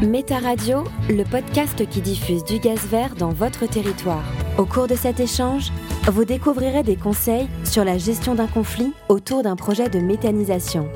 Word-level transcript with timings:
Méta 0.00 0.38
Radio, 0.38 0.84
le 1.08 1.24
podcast 1.24 1.84
qui 1.88 2.00
diffuse 2.00 2.44
du 2.44 2.60
gaz 2.60 2.86
vert 2.86 3.16
dans 3.16 3.30
votre 3.30 3.66
territoire. 3.68 4.22
Au 4.56 4.64
cours 4.64 4.86
de 4.86 4.94
cet 4.94 5.18
échange, 5.18 5.72
vous 6.04 6.24
découvrirez 6.24 6.84
des 6.84 6.94
conseils 6.94 7.48
sur 7.64 7.84
la 7.84 7.98
gestion 7.98 8.36
d'un 8.36 8.46
conflit 8.46 8.92
autour 9.08 9.42
d'un 9.42 9.56
projet 9.56 9.88
de 9.88 9.98
méthanisation. 9.98 10.88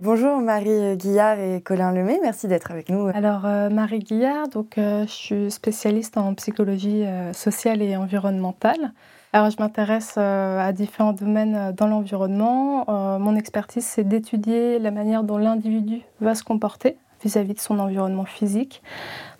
Bonjour 0.00 0.38
Marie 0.38 0.96
Guillard 0.96 1.38
et 1.38 1.60
Colin 1.60 1.92
Lemay, 1.92 2.18
merci 2.20 2.48
d'être 2.48 2.72
avec 2.72 2.88
nous. 2.88 3.06
Alors 3.14 3.46
euh, 3.46 3.70
Marie 3.70 4.00
Guillard, 4.00 4.48
donc, 4.48 4.76
euh, 4.76 5.04
je 5.06 5.12
suis 5.12 5.50
spécialiste 5.52 6.16
en 6.16 6.34
psychologie 6.34 7.04
euh, 7.04 7.32
sociale 7.32 7.80
et 7.80 7.96
environnementale. 7.96 8.92
Alors, 9.34 9.50
je 9.50 9.56
m'intéresse 9.58 10.14
euh, 10.16 10.58
à 10.58 10.72
différents 10.72 11.12
domaines 11.12 11.54
euh, 11.54 11.72
dans 11.72 11.86
l'environnement. 11.86 12.86
Euh, 12.88 13.18
mon 13.18 13.36
expertise, 13.36 13.84
c'est 13.84 14.04
d'étudier 14.04 14.78
la 14.78 14.90
manière 14.90 15.22
dont 15.22 15.36
l'individu 15.36 16.00
va 16.22 16.34
se 16.34 16.42
comporter 16.42 16.96
vis-à-vis 17.22 17.52
de 17.52 17.58
son 17.58 17.78
environnement 17.78 18.24
physique. 18.24 18.82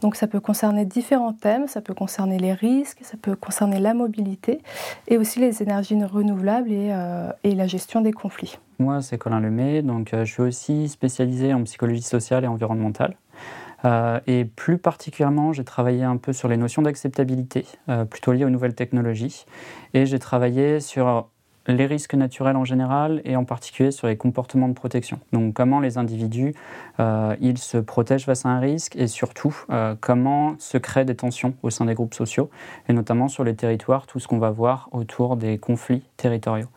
Donc 0.03 0.17
ça 0.17 0.27
peut 0.27 0.41
concerner 0.41 0.85
différents 0.85 1.33
thèmes, 1.33 1.69
ça 1.69 1.81
peut 1.81 1.95
concerner 1.95 2.37
les 2.37 2.53
risques, 2.53 2.99
ça 3.03 3.17
peut 3.17 3.37
concerner 3.37 3.79
la 3.79 3.95
mobilité 3.95 4.61
et 5.07 5.17
aussi 5.17 5.39
les 5.39 5.63
énergies 5.63 6.03
renouvelables 6.03 6.73
et, 6.73 7.55
la 7.55 7.67
gestion 7.69 8.01
des 8.01 8.13
conflits. 8.13 8.59
Moi, 8.81 9.01
c'est 9.01 9.17
Colin 9.17 9.39
Lemay, 9.39 9.83
donc 9.83 10.11
je 10.13 10.25
suis 10.25 10.43
aussi 10.43 10.89
spécialisé 10.89 11.55
en 11.55 11.63
psychologie 11.63 12.03
sociale 12.03 12.43
et 12.43 12.49
environnementale. 12.49 13.15
Euh, 13.85 14.21
et 14.27 14.45
plus 14.45 14.79
particulièrement, 14.79 15.53
j'ai 15.53 15.65
travaillé 15.65 16.03
un 16.03 16.17
peu 16.17 16.33
sur 16.33 16.49
les 16.49 16.57
notions 16.57 16.83
d'acceptabilité, 16.83 17.67
euh, 17.89 18.05
plutôt 18.05 18.33
liées 18.33 18.45
aux 18.45 18.51
nouvelles 18.51 18.75
technologies. 18.75 19.47
Et 19.95 20.07
j'ai 20.07 20.19
travaillé 20.19 20.81
sur 20.81 21.29
les 21.67 21.85
risques 21.85 22.15
naturels 22.15 22.57
en 22.57 22.65
général 22.65 23.21
et 23.27 23.37
en 23.37 23.45
particulier 23.45 23.91
sur 23.91 24.07
les 24.07 24.17
comportements 24.17 24.69
de 24.69 24.73
protection. 24.73 25.21
Donc 25.35 25.53
comment 25.53 25.81
les 25.81 25.99
individus 25.99 26.55
euh, 26.99 27.37
ils 27.43 27.59
se 27.59 27.77
protègent 27.77 28.25
face 28.25 28.47
à 28.47 28.49
un 28.49 28.59
risque 28.59 28.97
et 28.97 29.07
surtout 29.07 29.55
comment 30.01 30.55
se 30.59 30.79
créent 30.79 31.05
des 31.05 31.15
tensions 31.15 31.53
au 31.63 31.69
sein 31.69 31.85
des 31.85 31.93
groupes 31.93 32.15
sociaux 32.15 32.49
et 32.89 32.95
notamment 32.95 33.29
sur 33.29 33.45
les 33.45 33.55
territoires, 33.55 34.07
tout 34.07 34.19
ce 34.19 34.27
qu'on 34.27 34.39
va 34.39 34.51
voir 34.51 34.89
autour 34.93 35.37
des 35.37 35.59
conflits 35.59 36.03
territoriaux. 36.17 36.69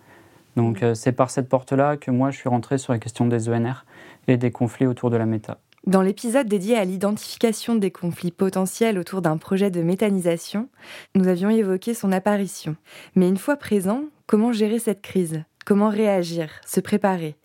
Donc 0.58 0.84
c'est 0.94 1.14
par 1.14 1.30
cette 1.30 1.48
porte-là 1.48 1.96
que 1.96 2.12
moi 2.12 2.30
je 2.30 2.38
suis 2.40 2.50
rentré 2.50 2.78
sur 2.78 2.92
la 2.92 3.00
question 3.00 3.26
des 3.26 3.48
ENR 3.48 3.86
et 4.28 4.36
des 4.36 4.52
conflits 4.52 4.88
autour 4.88 5.10
de 5.10 5.16
la 5.16 5.26
méta. 5.26 5.58
Dans 5.88 6.04
l'épisode 6.04 6.48
dédié 6.48 6.78
à 6.78 6.86
l'identification 6.86 7.74
des 7.74 7.90
conflits 7.90 8.32
potentiels 8.32 9.00
autour 9.00 9.24
d'un 9.24 9.38
projet 9.38 9.72
de 9.72 9.82
méthanisation, 9.82 10.70
nous 11.16 11.28
avions 11.28 11.50
évoqué 11.50 11.96
son 11.96 12.12
apparition. 12.12 12.76
Mais 13.16 13.28
une 13.28 13.38
fois 13.38 13.56
présent, 13.56 14.04
comment 14.28 14.52
gérer 14.52 14.78
cette 14.78 15.02
crise? 15.02 15.44
Comment 15.66 15.90
réagir 15.90 16.52
Se 16.68 16.80
préparer? 16.82 17.36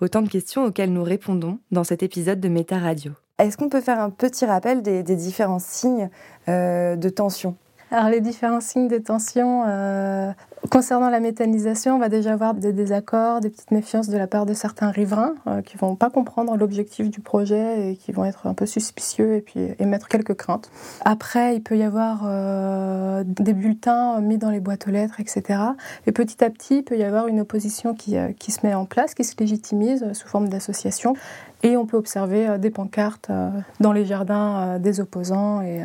Autant 0.00 0.22
de 0.22 0.30
questions 0.30 0.64
auxquelles 0.64 0.92
nous 0.92 1.04
répondons 1.04 1.58
dans 1.70 1.84
cet 1.84 2.02
épisode 2.02 2.40
de 2.40 2.48
Méta 2.48 2.78
Radio. 2.78 3.12
Est-ce 3.38 3.58
qu'on 3.58 3.68
peut 3.68 3.82
faire 3.82 4.00
un 4.00 4.10
petit 4.10 4.46
rappel 4.46 4.80
des, 4.80 5.02
différents 5.02 5.58
signes 5.58 6.08
euh, 6.48 6.96
de 6.96 7.08
tension? 7.10 7.56
Alors 7.90 8.08
les 8.08 8.22
différents 8.22 8.62
signes 8.62 8.88
de 8.88 8.96
tension 8.96 9.64
euh, 9.66 10.32
concernant 10.70 11.10
la 11.10 11.20
méthanisation, 11.20 11.96
on 11.96 11.98
va 11.98 12.08
déjà 12.08 12.32
avoir 12.32 12.54
des 12.54 12.72
désaccords, 12.72 13.40
des 13.40 13.50
petites 13.50 13.70
méfiances 13.70 14.08
de 14.08 14.16
la 14.16 14.26
part 14.26 14.46
de 14.46 14.54
certains 14.54 14.90
riverains 14.90 15.34
euh, 15.46 15.62
qui 15.62 15.76
vont 15.76 15.96
pas 15.96 16.10
comprendre 16.10 16.56
l'objectif 16.56 17.10
du 17.10 17.20
projet 17.20 17.90
et 17.90 17.96
qui 17.96 18.12
vont 18.12 18.24
être 18.24 18.46
un 18.46 18.54
peu 18.54 18.66
suspicieux 18.66 19.34
et 19.34 19.40
puis 19.40 19.68
émettre 19.78 20.08
quelques 20.08 20.34
craintes. 20.34 20.70
Après, 21.04 21.56
il 21.56 21.62
peut 21.62 21.76
y 21.76 21.82
avoir 21.82 22.22
euh, 22.24 23.24
des 23.26 23.52
bulletins 23.52 24.20
mis 24.20 24.38
dans 24.38 24.50
les 24.50 24.60
boîtes 24.60 24.86
aux 24.88 24.90
lettres, 24.90 25.20
etc. 25.20 25.60
Et 26.06 26.12
petit 26.12 26.42
à 26.44 26.50
petit, 26.50 26.78
il 26.78 26.84
peut 26.84 26.96
y 26.96 27.04
avoir 27.04 27.26
une 27.26 27.40
opposition 27.40 27.94
qui, 27.94 28.16
qui 28.38 28.52
se 28.52 28.66
met 28.66 28.74
en 28.74 28.84
place, 28.84 29.14
qui 29.14 29.24
se 29.24 29.34
légitimise 29.38 30.12
sous 30.12 30.28
forme 30.28 30.48
d'association. 30.48 31.14
Et 31.62 31.76
on 31.76 31.86
peut 31.86 31.96
observer 31.96 32.48
euh, 32.48 32.58
des 32.58 32.70
pancartes 32.70 33.30
euh, 33.30 33.50
dans 33.80 33.92
les 33.92 34.04
jardins 34.04 34.62
euh, 34.62 34.78
des 34.78 35.00
opposants 35.00 35.62
et 35.62 35.82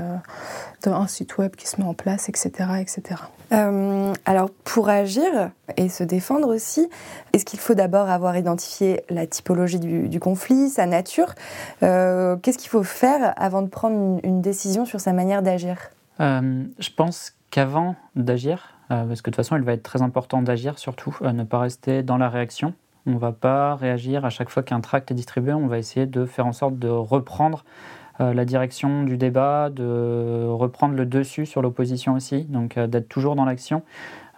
un 0.85 1.07
site 1.07 1.38
web 1.38 1.56
qui 1.56 1.68
se 1.68 1.81
met 1.81 1.88
en 1.88 1.94
place, 1.94 2.29
etc. 2.29 2.52
etc. 2.79 3.22
alors 3.52 4.50
pour 4.67 4.89
agir 4.89 5.51
et 5.78 5.88
se 5.88 6.03
défendre 6.03 6.53
aussi, 6.53 6.89
est-ce 7.31 7.45
qu'il 7.45 7.57
faut 7.57 7.73
d'abord 7.73 8.09
avoir 8.09 8.35
identifié 8.35 9.01
la 9.09 9.25
typologie 9.25 9.79
du, 9.79 10.19
conflit, 10.19 10.67
sa 10.69 10.85
nature 10.85 11.35
Qu'est-ce 11.79 12.57
qu'il 12.57 12.69
faut 12.69 12.83
faire 12.83 13.33
avant 13.38 13.61
de 13.61 13.69
prendre 13.69 14.19
une, 14.23 14.41
décision 14.41 14.83
sur 14.83 15.00
sa 15.00 15.13
manière 15.13 15.41
d'agir? 15.41 15.78
Je 16.19 16.89
pense 16.97 17.33
qu'avant 17.50 17.95
d'agir, 18.17 18.78
parce 18.89 19.22
que 19.22 19.29
de 19.29 19.35
toute 19.35 19.35
façon 19.38 19.55
il 19.55 19.63
va 19.63 19.72
être 19.72 19.83
très 19.83 20.01
important 20.01 20.41
d'agir 20.41 20.78
surtout, 20.79 21.17
ne 21.22 21.45
pas 21.45 21.59
rester 21.59 22.03
dans 22.03 22.17
la 22.17 22.28
réaction, 22.28 22.73
on 23.07 23.11
ne 23.11 23.19
va 23.19 23.31
pas 23.31 23.75
réagir 23.75 24.25
à 24.25 24.29
chaque 24.29 24.49
fois 24.49 24.63
qu'un 24.63 24.81
tract 24.81 25.11
est 25.11 25.13
distribué. 25.13 25.53
On 25.53 25.67
va 25.67 25.78
essayer 25.78 26.05
de 26.05 26.25
faire 26.25 26.45
en 26.45 26.51
sorte 26.51 26.78
de 26.78 26.89
reprendre 26.89 27.63
euh, 27.63 28.06
la 28.19 28.45
direction 28.45 29.03
du 29.03 29.17
débat, 29.17 29.69
de 29.69 30.47
reprendre 30.47 30.95
le 30.95 31.05
dessus 31.05 31.45
sur 31.45 31.61
l'opposition 31.61 32.16
aussi, 32.16 32.44
donc 32.45 32.78
euh, 32.78 32.88
d'être 32.88 33.09
toujours 33.09 33.35
dans 33.35 33.45
l'action. 33.45 33.83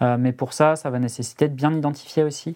Euh, 0.01 0.17
mais 0.19 0.31
pour 0.31 0.53
ça, 0.53 0.75
ça 0.75 0.89
va 0.89 0.99
nécessiter 0.99 1.47
de 1.47 1.53
bien 1.53 1.73
identifier 1.73 2.23
aussi 2.23 2.55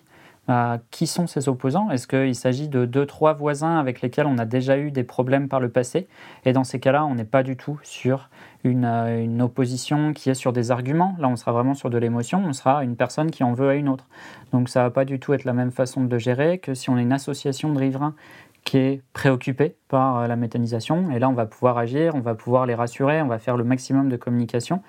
qui 0.92 1.08
sont 1.08 1.26
ces 1.26 1.48
opposants 1.48 1.90
Est-ce 1.90 2.06
qu'il 2.06 2.36
s'agit 2.36 2.68
de 2.68 2.84
deux, 2.84 3.06
trois 3.06 3.32
voisins 3.32 3.80
avec 3.80 4.02
lesquels 4.02 4.26
on 4.26 4.38
a 4.38 4.44
déjà 4.44 4.78
eu 4.78 4.92
des 4.92 5.06
problèmes 5.06 5.48
par 5.48 5.62
le 5.62 5.70
passé? 5.70 6.06
Et 6.44 6.52
dans 6.52 6.66
ces 6.66 6.82
cas-là, 6.82 7.06
on 7.06 7.16
n'est 7.16 7.24
pas 7.24 7.44
du 7.44 7.56
tout 7.56 7.80
sur 7.82 8.30
une, 8.66 8.84
une, 8.84 9.42
opposition 9.42 10.12
qui 10.12 10.30
est 10.30 10.34
sur 10.34 10.52
des 10.52 10.70
arguments. 10.70 11.16
Là, 11.18 11.30
on 11.30 11.38
sera 11.38 11.54
vraiment 11.54 11.76
sur 11.76 11.90
de 11.90 11.98
l'émotion. 11.98 12.44
On 12.46 12.52
sera 12.52 12.84
une 12.84 12.98
personne 12.98 13.32
qui 13.32 13.46
en 13.46 13.54
veut 13.54 13.70
à 13.70 13.76
une 13.76 13.88
autre. 13.88 14.06
Donc 14.52 14.68
ça 14.68 14.84
va 14.84 14.90
pas 14.90 15.06
du 15.06 15.18
tout 15.18 15.34
être 15.34 15.46
la 15.46 15.54
même 15.54 15.72
façon 15.72 16.04
de 16.04 16.12
le 16.12 16.18
gérer 16.20 16.58
que 16.58 16.74
si 16.74 16.90
on 16.90 16.98
est 16.98 17.04
une 17.04 17.14
association 17.14 17.72
de 17.72 17.80
riverains 17.80 18.14
qui 18.64 18.78
est 18.78 19.02
préoccupée 19.14 19.76
par 19.88 20.20
euh, 20.20 20.28
la 20.28 20.36
méthanisation. 20.36 21.12
Et 21.12 21.20
là, 21.20 21.30
on 21.30 21.34
va 21.34 21.46
pouvoir 21.46 21.78
agir, 21.78 22.16
on 22.16 22.22
va 22.22 22.36
pouvoir 22.36 22.66
les 22.66 22.76
rassurer, 22.76 23.22
on 23.22 23.28
va 23.28 23.40
faire 23.40 23.58
le 23.58 23.64
maximum 23.64 24.10
de 24.10 24.16
communication. 24.16 24.82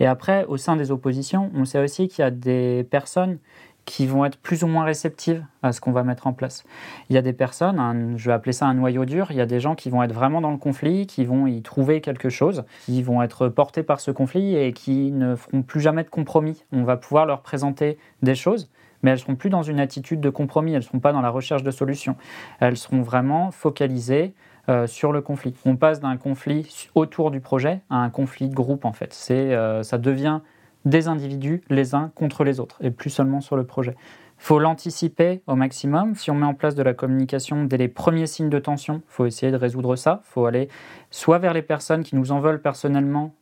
Et 0.00 0.06
après, 0.06 0.44
au 0.46 0.56
sein 0.56 0.76
des 0.76 0.90
oppositions, 0.90 1.50
on 1.54 1.64
sait 1.64 1.78
aussi 1.78 2.08
qu'il 2.08 2.22
y 2.22 2.26
a 2.26 2.30
des 2.30 2.86
personnes 2.90 3.38
qui 3.84 4.06
vont 4.06 4.24
être 4.24 4.38
plus 4.38 4.64
ou 4.64 4.66
moins 4.66 4.84
réceptives 4.84 5.44
à 5.62 5.72
ce 5.72 5.80
qu'on 5.80 5.92
va 5.92 6.04
mettre 6.04 6.26
en 6.26 6.32
place. 6.32 6.64
Il 7.10 7.14
y 7.14 7.18
a 7.18 7.22
des 7.22 7.32
personnes, 7.32 8.14
je 8.16 8.30
vais 8.30 8.32
appeler 8.32 8.52
ça 8.52 8.66
un 8.66 8.74
noyau 8.74 9.04
dur, 9.04 9.26
il 9.30 9.36
y 9.36 9.40
a 9.40 9.46
des 9.46 9.60
gens 9.60 9.74
qui 9.74 9.90
vont 9.90 10.02
être 10.02 10.14
vraiment 10.14 10.40
dans 10.40 10.50
le 10.50 10.56
conflit, 10.56 11.06
qui 11.06 11.24
vont 11.24 11.46
y 11.46 11.60
trouver 11.62 12.00
quelque 12.00 12.28
chose, 12.28 12.64
qui 12.86 13.02
vont 13.02 13.22
être 13.22 13.48
portés 13.48 13.82
par 13.82 14.00
ce 14.00 14.10
conflit 14.10 14.56
et 14.56 14.72
qui 14.72 15.12
ne 15.12 15.36
feront 15.36 15.62
plus 15.62 15.80
jamais 15.80 16.02
de 16.02 16.08
compromis. 16.08 16.64
On 16.72 16.84
va 16.84 16.96
pouvoir 16.96 17.26
leur 17.26 17.42
présenter 17.42 17.98
des 18.22 18.34
choses, 18.34 18.70
mais 19.04 19.10
elles 19.10 19.18
seront 19.18 19.36
plus 19.36 19.50
dans 19.50 19.62
une 19.62 19.80
attitude 19.80 20.20
de 20.20 20.30
compromis, 20.30 20.72
elles 20.72 20.78
ne 20.78 20.84
seront 20.84 20.98
pas 20.98 21.12
dans 21.12 21.20
la 21.20 21.28
recherche 21.28 21.62
de 21.62 21.70
solutions. 21.70 22.16
Elles 22.58 22.78
seront 22.78 23.02
vraiment 23.02 23.50
focalisées 23.50 24.32
euh, 24.70 24.86
sur 24.86 25.12
le 25.12 25.20
conflit. 25.20 25.54
On 25.66 25.76
passe 25.76 26.00
d'un 26.00 26.16
conflit 26.16 26.88
autour 26.94 27.30
du 27.30 27.40
projet 27.40 27.82
à 27.90 27.96
un 27.96 28.08
conflit 28.08 28.48
de 28.48 28.54
groupe 28.54 28.86
en 28.86 28.94
fait. 28.94 29.14
Euh, 29.30 29.82
ça 29.82 29.98
devient 29.98 30.40
des 30.86 31.06
individus 31.06 31.62
les 31.68 31.94
uns 31.94 32.12
contre 32.14 32.44
les 32.44 32.60
autres 32.60 32.78
et 32.80 32.90
plus 32.90 33.10
seulement 33.10 33.42
sur 33.42 33.56
le 33.56 33.64
projet. 33.64 33.94
Il 34.38 34.46
faut 34.46 34.58
l'anticiper 34.58 35.42
au 35.46 35.54
maximum. 35.54 36.14
Si 36.14 36.30
on 36.30 36.34
met 36.34 36.46
en 36.46 36.54
place 36.54 36.74
de 36.74 36.82
la 36.82 36.94
communication 36.94 37.64
dès 37.64 37.76
les 37.76 37.88
premiers 37.88 38.26
signes 38.26 38.48
de 38.48 38.58
tension, 38.58 39.02
il 39.06 39.12
faut 39.12 39.26
essayer 39.26 39.52
de 39.52 39.56
résoudre 39.58 39.96
ça. 39.96 40.22
Il 40.24 40.32
faut 40.32 40.46
aller 40.46 40.70
soit 41.10 41.38
vers 41.38 41.52
les 41.52 41.62
personnes 41.62 42.02
qui 42.02 42.16
nous 42.16 42.32
en 42.32 42.40
veulent 42.40 42.60
personnellement 42.62 43.34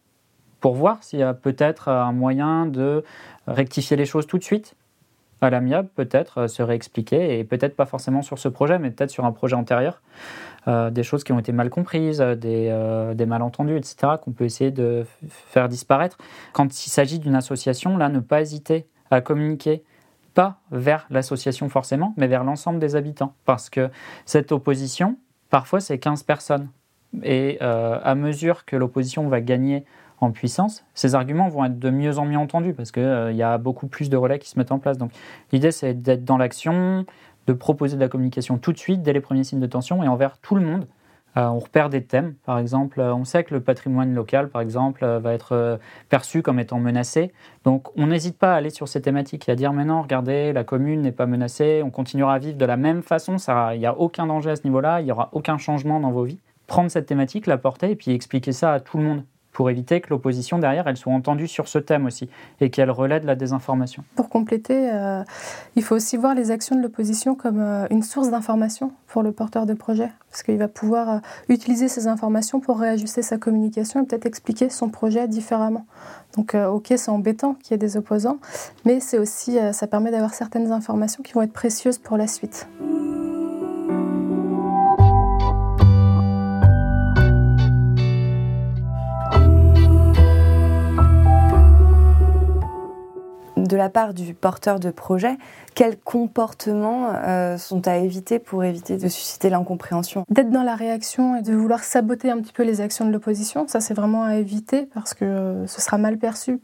pour 0.61 0.75
voir 0.75 1.03
s'il 1.03 1.20
y 1.20 1.25
a 1.25 1.35
peut-être 1.35 1.88
un 1.88 2.12
moyen 2.12 2.67
de 2.67 3.05
rectifier 3.47 3.97
les 3.97 4.06
choses 4.06 4.26
tout 4.26 4.38
de 4.38 4.44
suite, 4.44 4.76
à 5.43 5.50
l'amiable, 5.50 5.89
peut-être 5.94 6.43
euh, 6.43 6.49
se 6.49 6.62
réexpliquer, 6.62 7.39
et 7.39 7.44
peut-être 7.44 7.77
pas 7.77 7.87
forcément 7.87 8.23
sur 8.23 8.39
ce 8.39 8.49
projet, 8.49 8.79
mais 8.79 8.91
peut-être 8.91 9.11
sur 9.11 9.25
un 9.25 9.33
projet 9.33 9.56
antérieur. 9.56 10.00
Euh, 10.69 10.91
des 10.91 11.03
choses 11.03 11.25
qui 11.25 11.33
ont 11.33 11.39
été 11.39 11.50
mal 11.53 11.71
comprises, 11.71 12.21
euh, 12.21 12.35
des, 13.15 13.27
malentendus, 13.27 13.77
etc., 13.77 14.15
qu'on 14.23 14.31
peut 14.31 14.44
essayer 14.44 14.71
de 14.71 15.05
faire 15.29 15.69
disparaître. 15.69 16.19
Quand 16.53 16.87
il 16.87 16.91
s'agit 16.91 17.19
d'une 17.19 17.35
association, 17.35 17.97
là, 17.97 18.09
ne 18.09 18.21
pas 18.21 18.41
hésiter 18.41 18.87
à 19.11 19.21
communiquer, 19.21 19.83
pas 20.35 20.59
vers 20.71 21.06
l'association 21.11 21.69
forcément, 21.69 22.15
mais 22.17 22.29
vers 22.29 22.45
l'ensemble 22.45 22.79
des 22.79 22.97
habitants. 22.97 23.35
Parce 23.45 23.69
que 23.69 23.91
cette 24.25 24.53
opposition, 24.53 25.17
parfois, 25.50 25.81
c'est 25.81 25.99
15 25.99 26.23
personnes. 26.23 26.69
Et 27.23 27.61
à 27.61 28.15
mesure 28.15 28.65
que 28.65 28.75
l'opposition 28.75 29.29
va 29.29 29.43
gagner 29.43 29.85
en 30.23 30.31
puissance, 30.33 30.85
ces 30.95 31.15
arguments 31.15 31.49
vont 31.49 31.65
être 31.65 31.79
de 31.79 31.91
mieux 31.91 32.19
en 32.19 32.25
mieux 32.25 32.39
entendus 32.39 32.75
parce 32.75 32.93
qu'il 32.93 33.03
euh, 33.03 33.33
y 33.33 33.43
a 33.43 33.59
beaucoup 33.59 33.87
plus 33.87 34.09
de 34.11 34.17
relais 34.17 34.39
qui 34.39 34.49
se 34.49 34.59
mettent 34.59 34.73
en 34.73 34.79
place. 34.79 34.99
Donc 34.99 35.11
l'idée, 35.53 35.73
c'est 35.73 35.95
d'être 35.95 36.25
dans 36.25 36.39
l'action, 36.39 37.05
de 37.47 37.53
proposer 37.53 37.97
de 37.97 38.01
la 38.01 38.09
communication 38.09 38.59
tout 38.59 38.73
de 38.73 38.79
suite, 38.79 39.03
dès 39.03 39.13
les 39.13 39.21
premiers 39.21 39.45
signes 39.45 39.61
de 39.61 39.67
tension 39.67 40.03
et 40.03 40.09
envers 40.09 40.39
tout 40.39 40.55
le 40.55 40.63
monde, 40.63 40.87
Euh, 41.39 41.47
on 41.47 41.61
repère 41.61 41.89
des 41.89 42.05
thèmes, 42.05 42.35
par 42.45 42.59
exemple, 42.59 43.01
euh, 43.01 43.15
on 43.15 43.25
sait 43.25 43.43
que 43.43 43.55
le 43.55 43.63
patrimoine 43.63 44.15
local, 44.15 44.51
par 44.51 44.61
exemple, 44.61 45.03
va 45.07 45.33
être 45.33 45.79
perçu 46.11 46.43
comme 46.43 46.59
étant 46.59 46.79
menacé. 46.79 47.33
Donc 47.65 47.89
on 47.97 48.09
n'hésite 48.09 48.37
pas 48.37 48.53
à 48.53 48.57
aller 48.57 48.69
sur 48.69 48.87
ces 48.87 49.01
thématiques 49.01 49.49
et 49.49 49.53
à 49.53 49.57
dire 49.57 49.73
mais 49.73 49.87
non, 49.87 50.03
regardez, 50.03 50.53
la 50.53 50.63
commune 50.63 51.01
n'est 51.01 51.11
pas 51.11 51.25
menacée, 51.25 51.81
on 51.83 51.91
continuera 51.91 52.35
à 52.35 52.39
vivre 52.39 52.59
de 52.59 52.67
la 52.67 52.77
même 52.77 53.03
façon, 53.03 53.37
il 53.73 53.79
n'y 53.79 53.87
a 53.87 53.97
aucun 53.97 54.27
danger 54.27 54.51
à 54.51 54.57
ce 54.57 54.65
niveau-là, 54.65 55.01
il 55.01 55.07
n'y 55.07 55.13
aura 55.13 55.31
aucun 55.33 55.57
changement 55.57 56.01
dans 56.01 56.11
vos 56.13 56.25
vies. 56.25 56.39
Prendre 56.67 56.91
cette 56.91 57.07
thématique, 57.07 57.47
la 57.47 57.57
porter 57.57 57.91
et 57.93 57.97
puis 57.97 58.11
expliquer 58.11 58.53
ça 58.53 58.75
à 58.75 58.81
tout 58.81 58.99
le 58.99 59.05
monde 59.05 59.25
pour 59.52 59.70
éviter 59.70 60.00
que 60.00 60.08
l'opposition 60.10 60.58
derrière, 60.58 60.88
elle 60.88 60.96
soit 60.96 61.12
entendue 61.12 61.46
sur 61.46 61.69
ce 61.69 61.78
thème 61.78 62.06
aussi 62.06 62.28
et 62.60 62.70
qu'elle 62.70 62.90
relaie 62.90 63.20
de 63.20 63.26
la 63.26 63.34
désinformation. 63.34 64.02
Pour 64.16 64.28
compléter, 64.28 64.90
euh, 64.90 65.22
il 65.76 65.82
faut 65.82 65.94
aussi 65.94 66.16
voir 66.16 66.34
les 66.34 66.50
actions 66.50 66.75
de 66.75 66.82
l'opposition 66.82 67.34
comme 67.34 67.60
euh, 67.60 67.87
une 67.90 68.02
source 68.02 68.31
d'information 68.31 68.93
pour 69.06 69.22
le 69.22 69.32
porteur 69.32 69.66
de 69.66 69.75
projet, 69.75 70.10
parce 70.31 70.43
qu'il 70.43 70.56
va 70.56 70.69
pouvoir 70.69 71.10
euh, 71.10 71.19
utiliser 71.49 71.88
ces 71.88 72.06
informations 72.06 72.60
pour 72.60 72.78
réajuster 72.78 73.22
sa 73.22 73.37
communication 73.37 74.02
et 74.02 74.06
peut-être 74.06 74.26
expliquer 74.26 74.70
son 74.70 74.88
projet 74.88 75.28
différemment. 75.28 75.87
Donc, 76.37 76.54
ok, 76.54 76.94
c'est 76.96 77.10
embêtant 77.10 77.52
qu'il 77.52 77.72
y 77.72 77.75
ait 77.75 77.78
des 77.78 77.99
opposants, 77.99 78.38
mais 78.87 79.00
c'est 79.00 79.19
aussi, 79.19 79.58
ça 79.72 79.87
permet 79.87 80.10
d'avoir 80.10 80.32
certaines 80.32 80.72
informations 80.72 81.22
qui 81.22 81.34
vont 81.34 81.43
être 81.43 81.52
précieuses 81.52 81.99
pour 81.99 82.16
la 82.16 82.26
suite. 82.26 82.66
De 93.73 93.77
la 93.79 93.89
part 93.89 94.13
du 94.13 94.35
porteur 94.35 94.79
de 94.79 94.91
projet, 94.91 95.39
quels 95.75 95.99
comportements 95.99 97.09
euh, 97.15 97.57
sont 97.57 97.89
à 97.89 97.97
éviter 97.97 98.39
pour 98.39 98.65
éviter 98.65 98.99
de 98.99 99.09
susciter 99.09 99.49
l'incompréhension 99.49 100.27
D'être 100.29 100.51
dans 100.51 100.63
la 100.63 100.77
réaction 100.77 101.37
et 101.37 101.43
de 101.43 101.55
vouloir 101.55 101.83
saboter 101.83 102.31
un 102.31 102.39
petit 102.43 102.53
peu 102.53 102.65
les 102.65 102.83
actions 102.83 103.07
de 103.07 103.11
l'opposition, 103.11 103.67
ça 103.67 103.81
c'est 103.81 103.95
vraiment 103.95 104.25
à 104.25 104.35
éviter 104.37 104.87
parce 104.93 105.15
que 105.15 105.25
euh, 105.25 105.67
ce 105.67 105.81
sera 105.81 105.97
mal 105.97 106.19
perçu 106.19 106.61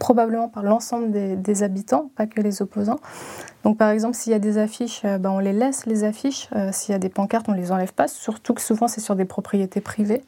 probablement 0.00 0.48
par 0.48 0.62
l'ensemble 0.62 1.12
des, 1.12 1.62
habitants, 1.62 2.10
pas 2.16 2.26
que 2.26 2.40
les 2.40 2.62
opposants. 2.62 2.98
Donc 3.64 3.76
par 3.76 3.90
exemple, 3.90 4.16
s'il 4.16 4.32
y 4.32 4.34
a 4.34 4.38
des 4.38 4.56
affiches, 4.56 5.02
euh, 5.04 5.18
ben, 5.18 5.30
on 5.30 5.38
les 5.38 5.52
laisse 5.52 5.84
les 5.84 6.04
affiches. 6.04 6.48
s'il 6.72 6.92
y 6.92 6.96
a 6.96 6.98
des 6.98 7.10
pancartes, 7.10 7.48
on 7.48 7.52
les 7.52 7.70
enlève 7.70 7.92
pas. 7.92 8.08
Surtout 8.08 8.54
que 8.54 8.62
souvent 8.62 8.88
c'est 8.88 9.02
sur 9.02 9.14
des 9.14 9.26
propriétés 9.26 9.82
privées. 9.82 10.24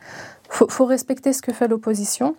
Il 0.60 0.66
faut, 0.68 0.84
respecter 0.84 1.32
ce 1.32 1.40
que 1.40 1.52
fait 1.52 1.66
l'opposition. 1.66 2.36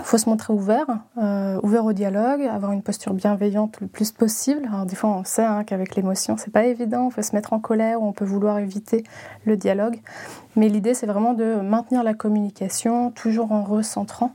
Il 0.00 0.04
faut 0.04 0.18
se 0.18 0.28
montrer 0.28 0.52
ouvert, 0.52 0.86
euh, 1.18 1.60
ouvert 1.62 1.84
au 1.84 1.92
dialogue, 1.92 2.42
avoir 2.42 2.72
une 2.72 2.82
posture 2.82 3.12
bienveillante 3.12 3.80
le 3.80 3.86
plus 3.86 4.10
possible. 4.12 4.62
Alors, 4.66 4.86
des 4.86 4.96
fois, 4.96 5.10
on 5.10 5.24
sait 5.24 5.44
hein, 5.44 5.62
qu'avec 5.62 5.94
l'émotion, 5.94 6.36
c'est 6.36 6.50
pas 6.50 6.64
évident. 6.64 7.06
On 7.06 7.10
peut 7.10 7.22
se 7.22 7.36
mettre 7.36 7.52
en 7.52 7.60
colère 7.60 8.02
on 8.02 8.12
peut 8.12 8.24
vouloir 8.24 8.58
éviter 8.58 9.04
le 9.44 9.56
dialogue. 9.56 10.00
Mais 10.56 10.68
l'idée, 10.68 10.94
c'est 10.94 11.06
vraiment 11.06 11.34
de 11.34 11.60
maintenir 11.60 12.02
la 12.02 12.14
communication, 12.14 13.10
toujours 13.10 13.52
en 13.52 13.62
recentrant 13.62 14.32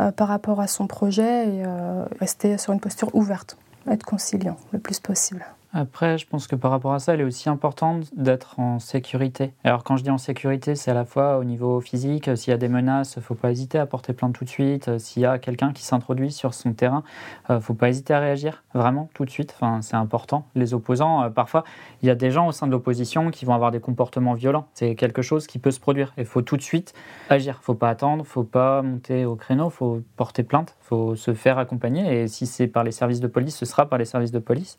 euh, 0.00 0.12
par 0.12 0.28
rapport 0.28 0.60
à 0.60 0.68
son 0.68 0.86
projet 0.86 1.48
et 1.48 1.62
euh, 1.66 2.04
rester 2.20 2.56
sur 2.56 2.72
une 2.72 2.80
posture 2.80 3.14
ouverte, 3.14 3.58
être 3.90 4.04
conciliant 4.04 4.56
le 4.72 4.78
plus 4.78 5.00
possible. 5.00 5.44
Après, 5.72 6.16
je 6.16 6.26
pense 6.26 6.46
que 6.46 6.56
par 6.56 6.70
rapport 6.70 6.94
à 6.94 6.98
ça, 6.98 7.14
il 7.14 7.20
est 7.20 7.24
aussi 7.24 7.50
important 7.50 8.00
d'être 8.16 8.58
en 8.58 8.78
sécurité. 8.78 9.52
Alors, 9.64 9.84
quand 9.84 9.98
je 9.98 10.02
dis 10.02 10.10
en 10.10 10.16
sécurité, 10.16 10.74
c'est 10.74 10.90
à 10.90 10.94
la 10.94 11.04
fois 11.04 11.36
au 11.36 11.44
niveau 11.44 11.80
physique, 11.80 12.30
s'il 12.36 12.50
y 12.50 12.54
a 12.54 12.56
des 12.56 12.68
menaces, 12.68 13.20
faut 13.20 13.34
pas 13.34 13.50
hésiter 13.50 13.78
à 13.78 13.84
porter 13.84 14.14
plainte 14.14 14.34
tout 14.34 14.44
de 14.44 14.48
suite. 14.48 14.98
S'il 14.98 15.22
y 15.22 15.26
a 15.26 15.38
quelqu'un 15.38 15.74
qui 15.74 15.82
s'introduit 15.82 16.32
sur 16.32 16.54
son 16.54 16.72
terrain, 16.72 17.02
euh, 17.50 17.60
faut 17.60 17.74
pas 17.74 17.90
hésiter 17.90 18.14
à 18.14 18.18
réagir, 18.18 18.64
vraiment, 18.72 19.10
tout 19.12 19.26
de 19.26 19.30
suite. 19.30 19.54
Enfin, 19.54 19.82
c'est 19.82 19.96
important. 19.96 20.46
Les 20.54 20.72
opposants, 20.72 21.24
euh, 21.24 21.28
parfois, 21.28 21.64
il 22.02 22.06
y 22.06 22.10
a 22.10 22.14
des 22.14 22.30
gens 22.30 22.46
au 22.46 22.52
sein 22.52 22.66
de 22.66 22.72
l'opposition 22.72 23.30
qui 23.30 23.44
vont 23.44 23.54
avoir 23.54 23.70
des 23.70 23.80
comportements 23.80 24.34
violents. 24.34 24.68
C'est 24.72 24.94
quelque 24.94 25.20
chose 25.20 25.46
qui 25.46 25.58
peut 25.58 25.70
se 25.70 25.80
produire. 25.80 26.14
Il 26.16 26.24
faut 26.24 26.40
tout 26.40 26.56
de 26.56 26.62
suite 26.62 26.94
agir. 27.28 27.58
Faut 27.60 27.74
pas 27.74 27.90
attendre, 27.90 28.24
faut 28.24 28.42
pas 28.42 28.80
monter 28.80 29.26
au 29.26 29.36
créneau, 29.36 29.68
faut 29.68 30.00
porter 30.16 30.44
plainte, 30.44 30.76
faut 30.80 31.14
se 31.14 31.34
faire 31.34 31.58
accompagner. 31.58 32.22
Et 32.22 32.28
si 32.28 32.46
c'est 32.46 32.68
par 32.68 32.84
les 32.84 32.92
services 32.92 33.20
de 33.20 33.26
police, 33.26 33.56
ce 33.56 33.66
sera 33.66 33.86
par 33.86 33.98
les 33.98 34.06
services 34.06 34.32
de 34.32 34.38
police. 34.38 34.78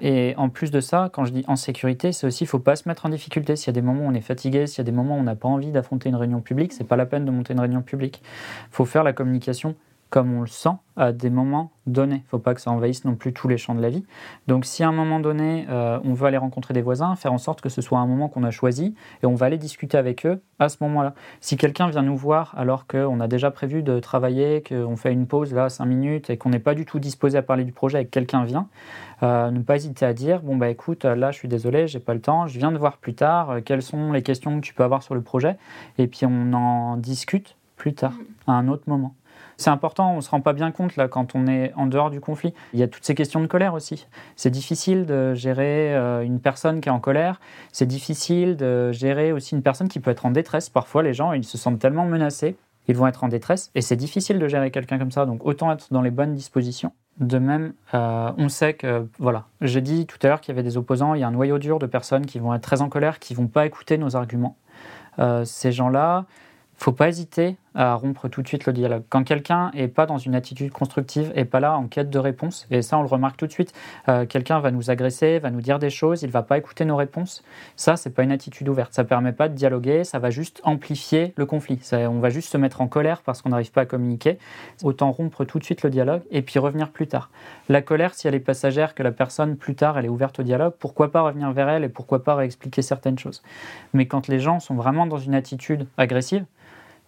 Et 0.00 0.19
et 0.20 0.36
en 0.36 0.48
plus 0.48 0.70
de 0.70 0.80
ça, 0.80 1.10
quand 1.12 1.24
je 1.24 1.32
dis 1.32 1.44
en 1.48 1.56
sécurité, 1.56 2.12
c'est 2.12 2.26
aussi, 2.26 2.44
il 2.44 2.46
ne 2.46 2.50
faut 2.50 2.58
pas 2.58 2.76
se 2.76 2.88
mettre 2.88 3.06
en 3.06 3.08
difficulté. 3.08 3.56
S'il 3.56 3.68
y 3.68 3.70
a 3.70 3.72
des 3.72 3.82
moments 3.82 4.04
où 4.04 4.08
on 4.08 4.14
est 4.14 4.20
fatigué, 4.20 4.66
s'il 4.66 4.78
y 4.78 4.80
a 4.82 4.84
des 4.84 4.92
moments 4.92 5.16
où 5.16 5.20
on 5.20 5.24
n'a 5.24 5.36
pas 5.36 5.48
envie 5.48 5.72
d'affronter 5.72 6.08
une 6.08 6.16
réunion 6.16 6.40
publique, 6.40 6.72
c'est 6.72 6.84
pas 6.84 6.96
la 6.96 7.06
peine 7.06 7.24
de 7.24 7.30
monter 7.30 7.54
une 7.54 7.60
réunion 7.60 7.82
publique. 7.82 8.22
Il 8.22 8.74
faut 8.74 8.84
faire 8.84 9.02
la 9.02 9.12
communication 9.12 9.74
comme 10.10 10.34
on 10.34 10.40
le 10.40 10.48
sent 10.48 10.70
à 10.96 11.12
des 11.12 11.30
moments 11.30 11.70
donnés. 11.86 12.16
Il 12.16 12.24
ne 12.24 12.28
faut 12.28 12.38
pas 12.38 12.52
que 12.54 12.60
ça 12.60 12.70
envahisse 12.70 13.04
non 13.04 13.14
plus 13.14 13.32
tous 13.32 13.48
les 13.48 13.56
champs 13.56 13.74
de 13.74 13.80
la 13.80 13.88
vie. 13.88 14.04
Donc 14.48 14.66
si 14.66 14.82
à 14.82 14.88
un 14.88 14.92
moment 14.92 15.20
donné, 15.20 15.66
euh, 15.70 15.98
on 16.04 16.12
veut 16.12 16.26
aller 16.26 16.36
rencontrer 16.36 16.74
des 16.74 16.82
voisins, 16.82 17.14
faire 17.16 17.32
en 17.32 17.38
sorte 17.38 17.60
que 17.60 17.68
ce 17.68 17.80
soit 17.80 17.98
un 18.00 18.06
moment 18.06 18.28
qu'on 18.28 18.42
a 18.42 18.50
choisi 18.50 18.94
et 19.22 19.26
on 19.26 19.34
va 19.34 19.46
aller 19.46 19.56
discuter 19.56 19.96
avec 19.96 20.26
eux 20.26 20.42
à 20.58 20.68
ce 20.68 20.76
moment-là. 20.80 21.14
Si 21.40 21.56
quelqu'un 21.56 21.88
vient 21.88 22.02
nous 22.02 22.16
voir 22.16 22.54
alors 22.58 22.86
qu'on 22.86 23.20
a 23.20 23.28
déjà 23.28 23.50
prévu 23.50 23.82
de 23.82 23.98
travailler, 24.00 24.62
qu'on 24.62 24.96
fait 24.96 25.12
une 25.12 25.26
pause 25.26 25.54
là, 25.54 25.68
5 25.68 25.86
minutes 25.86 26.28
et 26.28 26.36
qu'on 26.36 26.50
n'est 26.50 26.58
pas 26.58 26.74
du 26.74 26.84
tout 26.84 26.98
disposé 26.98 27.38
à 27.38 27.42
parler 27.42 27.64
du 27.64 27.72
projet 27.72 28.02
et 28.02 28.04
que 28.04 28.10
quelqu'un 28.10 28.44
vient, 28.44 28.68
euh, 29.22 29.50
ne 29.50 29.60
pas 29.60 29.76
hésiter 29.76 30.04
à 30.04 30.12
dire, 30.12 30.42
bon 30.42 30.56
bah 30.56 30.68
écoute, 30.68 31.04
là 31.04 31.30
je 31.30 31.38
suis 31.38 31.48
désolé, 31.48 31.86
j'ai 31.86 32.00
pas 32.00 32.14
le 32.14 32.20
temps, 32.20 32.46
je 32.46 32.58
viens 32.58 32.72
de 32.72 32.78
voir 32.78 32.98
plus 32.98 33.14
tard, 33.14 33.50
euh, 33.50 33.60
quelles 33.64 33.82
sont 33.82 34.12
les 34.12 34.22
questions 34.22 34.60
que 34.60 34.66
tu 34.66 34.74
peux 34.74 34.84
avoir 34.84 35.02
sur 35.02 35.14
le 35.14 35.22
projet 35.22 35.56
et 35.98 36.06
puis 36.08 36.26
on 36.26 36.52
en 36.52 36.96
discute 36.96 37.56
plus 37.76 37.94
tard, 37.94 38.12
à 38.46 38.52
un 38.52 38.68
autre 38.68 38.82
moment. 38.86 39.14
C'est 39.60 39.68
important, 39.68 40.12
on 40.14 40.16
ne 40.16 40.20
se 40.22 40.30
rend 40.30 40.40
pas 40.40 40.54
bien 40.54 40.70
compte 40.70 40.96
là 40.96 41.06
quand 41.06 41.34
on 41.34 41.46
est 41.46 41.74
en 41.76 41.84
dehors 41.84 42.08
du 42.08 42.18
conflit. 42.18 42.54
Il 42.72 42.80
y 42.80 42.82
a 42.82 42.88
toutes 42.88 43.04
ces 43.04 43.14
questions 43.14 43.40
de 43.42 43.46
colère 43.46 43.74
aussi. 43.74 44.06
C'est 44.34 44.48
difficile 44.48 45.04
de 45.04 45.34
gérer 45.34 45.94
euh, 45.94 46.22
une 46.22 46.40
personne 46.40 46.80
qui 46.80 46.88
est 46.88 46.92
en 46.92 46.98
colère. 46.98 47.42
C'est 47.70 47.84
difficile 47.84 48.56
de 48.56 48.90
gérer 48.90 49.32
aussi 49.32 49.54
une 49.54 49.60
personne 49.60 49.88
qui 49.88 50.00
peut 50.00 50.10
être 50.10 50.24
en 50.24 50.30
détresse. 50.30 50.70
Parfois, 50.70 51.02
les 51.02 51.12
gens, 51.12 51.34
ils 51.34 51.44
se 51.44 51.58
sentent 51.58 51.78
tellement 51.78 52.06
menacés, 52.06 52.56
ils 52.88 52.96
vont 52.96 53.06
être 53.06 53.22
en 53.22 53.28
détresse. 53.28 53.70
Et 53.74 53.82
c'est 53.82 53.96
difficile 53.96 54.38
de 54.38 54.48
gérer 54.48 54.70
quelqu'un 54.70 54.98
comme 54.98 55.10
ça. 55.10 55.26
Donc 55.26 55.44
autant 55.44 55.70
être 55.70 55.92
dans 55.92 56.00
les 56.00 56.10
bonnes 56.10 56.32
dispositions. 56.32 56.92
De 57.18 57.36
même, 57.38 57.74
euh, 57.92 58.32
on 58.38 58.48
sait 58.48 58.72
que, 58.72 59.06
voilà, 59.18 59.44
j'ai 59.60 59.82
dit 59.82 60.06
tout 60.06 60.16
à 60.22 60.28
l'heure 60.28 60.40
qu'il 60.40 60.54
y 60.54 60.58
avait 60.58 60.66
des 60.66 60.78
opposants, 60.78 61.12
il 61.12 61.20
y 61.20 61.22
a 61.22 61.28
un 61.28 61.32
noyau 61.32 61.58
dur 61.58 61.78
de 61.78 61.84
personnes 61.84 62.24
qui 62.24 62.38
vont 62.38 62.54
être 62.54 62.62
très 62.62 62.80
en 62.80 62.88
colère, 62.88 63.18
qui 63.18 63.34
vont 63.34 63.46
pas 63.46 63.66
écouter 63.66 63.98
nos 63.98 64.16
arguments. 64.16 64.56
Euh, 65.18 65.44
ces 65.44 65.70
gens-là, 65.70 66.24
faut 66.78 66.92
pas 66.92 67.08
hésiter 67.08 67.58
à 67.74 67.94
rompre 67.94 68.28
tout 68.28 68.42
de 68.42 68.48
suite 68.48 68.66
le 68.66 68.72
dialogue. 68.72 69.02
Quand 69.08 69.24
quelqu'un 69.24 69.70
est 69.74 69.88
pas 69.88 70.06
dans 70.06 70.18
une 70.18 70.34
attitude 70.34 70.72
constructive, 70.72 71.32
et 71.34 71.44
pas 71.44 71.60
là 71.60 71.76
en 71.76 71.86
quête 71.86 72.10
de 72.10 72.18
réponse, 72.18 72.66
et 72.70 72.82
ça 72.82 72.98
on 72.98 73.02
le 73.02 73.08
remarque 73.08 73.36
tout 73.36 73.46
de 73.46 73.52
suite, 73.52 73.72
euh, 74.08 74.26
quelqu'un 74.26 74.60
va 74.60 74.70
nous 74.70 74.90
agresser, 74.90 75.38
va 75.38 75.50
nous 75.50 75.60
dire 75.60 75.78
des 75.78 75.90
choses, 75.90 76.22
il 76.22 76.30
va 76.30 76.42
pas 76.42 76.58
écouter 76.58 76.84
nos 76.84 76.96
réponses. 76.96 77.42
Ça 77.76 77.96
c'est 77.96 78.10
pas 78.10 78.22
une 78.22 78.32
attitude 78.32 78.68
ouverte. 78.68 78.92
Ça 78.92 79.04
permet 79.04 79.32
pas 79.32 79.48
de 79.48 79.54
dialoguer, 79.54 80.04
ça 80.04 80.18
va 80.18 80.30
juste 80.30 80.60
amplifier 80.64 81.32
le 81.36 81.46
conflit. 81.46 81.80
on 81.92 82.18
va 82.18 82.30
juste 82.30 82.50
se 82.50 82.56
mettre 82.56 82.80
en 82.80 82.88
colère 82.88 83.22
parce 83.22 83.42
qu'on 83.42 83.50
n'arrive 83.50 83.72
pas 83.72 83.82
à 83.82 83.86
communiquer. 83.86 84.38
Autant 84.82 85.12
rompre 85.12 85.44
tout 85.44 85.58
de 85.58 85.64
suite 85.64 85.82
le 85.82 85.90
dialogue 85.90 86.22
et 86.30 86.42
puis 86.42 86.58
revenir 86.58 86.90
plus 86.90 87.06
tard. 87.06 87.30
La 87.68 87.82
colère, 87.82 88.14
si 88.14 88.26
elle 88.26 88.34
est 88.34 88.40
passagère, 88.40 88.94
que 88.94 89.02
la 89.02 89.12
personne 89.12 89.56
plus 89.56 89.74
tard 89.74 89.98
elle 89.98 90.06
est 90.06 90.08
ouverte 90.08 90.40
au 90.40 90.42
dialogue, 90.42 90.74
pourquoi 90.78 91.10
pas 91.12 91.22
revenir 91.22 91.52
vers 91.52 91.68
elle 91.68 91.84
et 91.84 91.88
pourquoi 91.88 92.24
pas 92.24 92.34
réexpliquer 92.34 92.82
certaines 92.82 93.18
choses? 93.18 93.42
Mais 93.92 94.06
quand 94.06 94.28
les 94.28 94.40
gens 94.40 94.60
sont 94.60 94.74
vraiment 94.74 95.06
dans 95.06 95.18
une 95.18 95.34
attitude 95.34 95.86
agressive, 95.96 96.44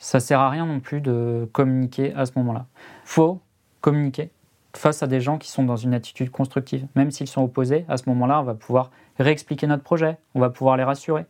ça 0.02 0.18
sert 0.18 0.40
à 0.40 0.50
rien 0.50 0.66
non 0.66 0.80
plus 0.80 1.00
de 1.00 1.48
communiquer 1.52 2.12
à 2.14 2.26
ce 2.26 2.32
moment-là. 2.36 2.66
Faut 3.04 3.40
communiquer 3.80 4.30
face 4.74 5.02
à 5.04 5.06
des 5.06 5.20
gens 5.20 5.38
qui 5.38 5.48
sont 5.48 5.62
dans 5.62 5.76
une 5.76 5.94
attitude 5.94 6.30
constructive. 6.30 6.86
Même 6.96 7.12
s'ils 7.12 7.28
sont 7.28 7.42
opposés, 7.42 7.84
à 7.88 7.96
ce 7.96 8.08
moment-là, 8.08 8.40
on 8.40 8.42
va 8.42 8.54
pouvoir 8.54 8.90
réexpliquer 9.20 9.68
notre 9.68 9.84
projet, 9.84 10.16
on 10.34 10.40
va 10.40 10.50
pouvoir 10.50 10.76
les 10.76 10.82
rassurer. 10.82 11.24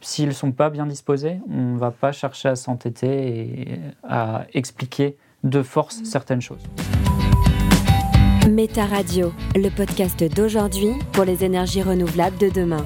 S'ils 0.00 0.28
ne 0.28 0.32
sont 0.32 0.52
pas 0.52 0.70
bien 0.70 0.86
disposés, 0.86 1.40
on 1.50 1.72
ne 1.72 1.78
va 1.78 1.90
pas 1.90 2.12
chercher 2.12 2.50
à 2.50 2.56
s'entêter 2.56 3.72
et 3.72 3.80
à 4.04 4.46
expliquer 4.54 5.16
de 5.42 5.62
force 5.62 6.00
mmh. 6.00 6.04
certaines 6.04 6.40
choses. 6.40 6.62
Méta 8.48 8.86
Radio, 8.86 9.32
le 9.56 9.70
podcast 9.70 10.22
d'aujourd'hui 10.22 10.92
pour 11.12 11.24
les 11.24 11.44
énergies 11.44 11.82
renouvelables 11.82 12.38
de 12.38 12.48
demain. 12.48 12.84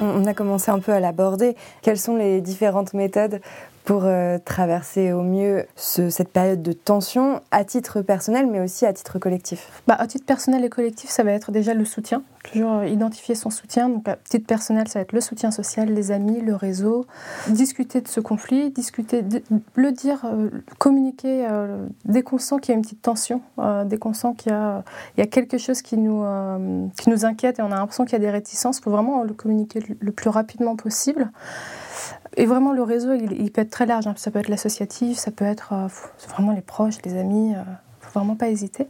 On 0.00 0.26
a 0.26 0.34
commencé 0.34 0.70
un 0.70 0.78
peu 0.78 0.92
à 0.92 1.00
l'aborder. 1.00 1.56
Quelles 1.80 1.98
sont 1.98 2.16
les 2.16 2.42
différentes 2.42 2.92
méthodes 2.92 3.40
pour 3.86 4.02
euh, 4.04 4.38
traverser 4.44 5.12
au 5.12 5.22
mieux 5.22 5.64
cette 5.76 6.30
période 6.30 6.60
de 6.60 6.72
tension 6.72 7.40
à 7.52 7.64
titre 7.64 8.02
personnel, 8.02 8.48
mais 8.50 8.60
aussi 8.60 8.84
à 8.84 8.92
titre 8.92 9.20
collectif 9.20 9.70
bah, 9.86 9.94
À 9.96 10.08
titre 10.08 10.26
personnel 10.26 10.64
et 10.64 10.68
collectif, 10.68 11.08
ça 11.08 11.22
va 11.22 11.30
être 11.30 11.52
déjà 11.52 11.72
le 11.72 11.84
soutien. 11.84 12.24
Toujours 12.42 12.72
euh, 12.72 12.86
identifier 12.88 13.36
son 13.36 13.48
soutien. 13.48 13.88
Donc, 13.88 14.08
à 14.08 14.16
titre 14.16 14.44
personnel, 14.44 14.88
ça 14.88 14.98
va 14.98 15.04
être 15.04 15.12
le 15.12 15.20
soutien 15.20 15.52
social, 15.52 15.88
les 15.88 16.10
amis, 16.10 16.40
le 16.40 16.56
réseau. 16.56 17.06
Discuter 17.46 18.00
de 18.00 18.08
ce 18.08 18.18
conflit, 18.18 18.70
discuter, 18.70 19.24
le 19.76 19.92
dire, 19.92 20.24
euh, 20.24 20.50
communiquer 20.78 21.46
dès 22.04 22.22
qu'on 22.22 22.38
sent 22.38 22.56
qu'il 22.60 22.72
y 22.72 22.74
a 22.74 22.76
une 22.76 22.82
petite 22.82 23.02
tension, 23.02 23.40
dès 23.84 23.98
qu'on 23.98 24.14
sent 24.14 24.34
qu'il 24.36 24.52
y 24.52 25.22
a 25.22 25.26
quelque 25.26 25.58
chose 25.58 25.80
qui 25.82 25.96
nous, 25.96 26.24
qui 26.98 27.08
nous 27.08 27.24
inquiète 27.24 27.60
et 27.60 27.62
on 27.62 27.70
a 27.70 27.76
l'impression 27.76 28.04
qu'il 28.04 28.14
y 28.14 28.16
a 28.16 28.20
des 28.20 28.30
réticences, 28.30 28.78
il 28.78 28.82
faut 28.82 28.90
vraiment 28.90 29.22
le 29.22 29.32
communiquer 29.32 29.80
le 30.00 30.12
plus 30.12 30.30
rapidement 30.30 30.74
possible. 30.76 31.30
Et 32.36 32.44
vraiment, 32.46 32.72
le 32.72 32.82
réseau, 32.82 33.14
il, 33.14 33.50
peut 33.50 33.62
être 33.62 33.70
très 33.70 33.86
large. 33.86 34.06
Hein. 34.06 34.14
Ça 34.16 34.30
peut 34.30 34.38
être 34.38 34.48
l'associatif, 34.48 35.16
ça 35.16 35.30
peut 35.30 35.44
être 35.44 35.72
euh, 35.72 35.88
vraiment 36.28 36.52
les 36.52 36.60
proches, 36.60 36.96
les 37.04 37.16
amis. 37.16 37.54
Vraiment 38.16 38.34
pas 38.34 38.48
hésiter. 38.48 38.88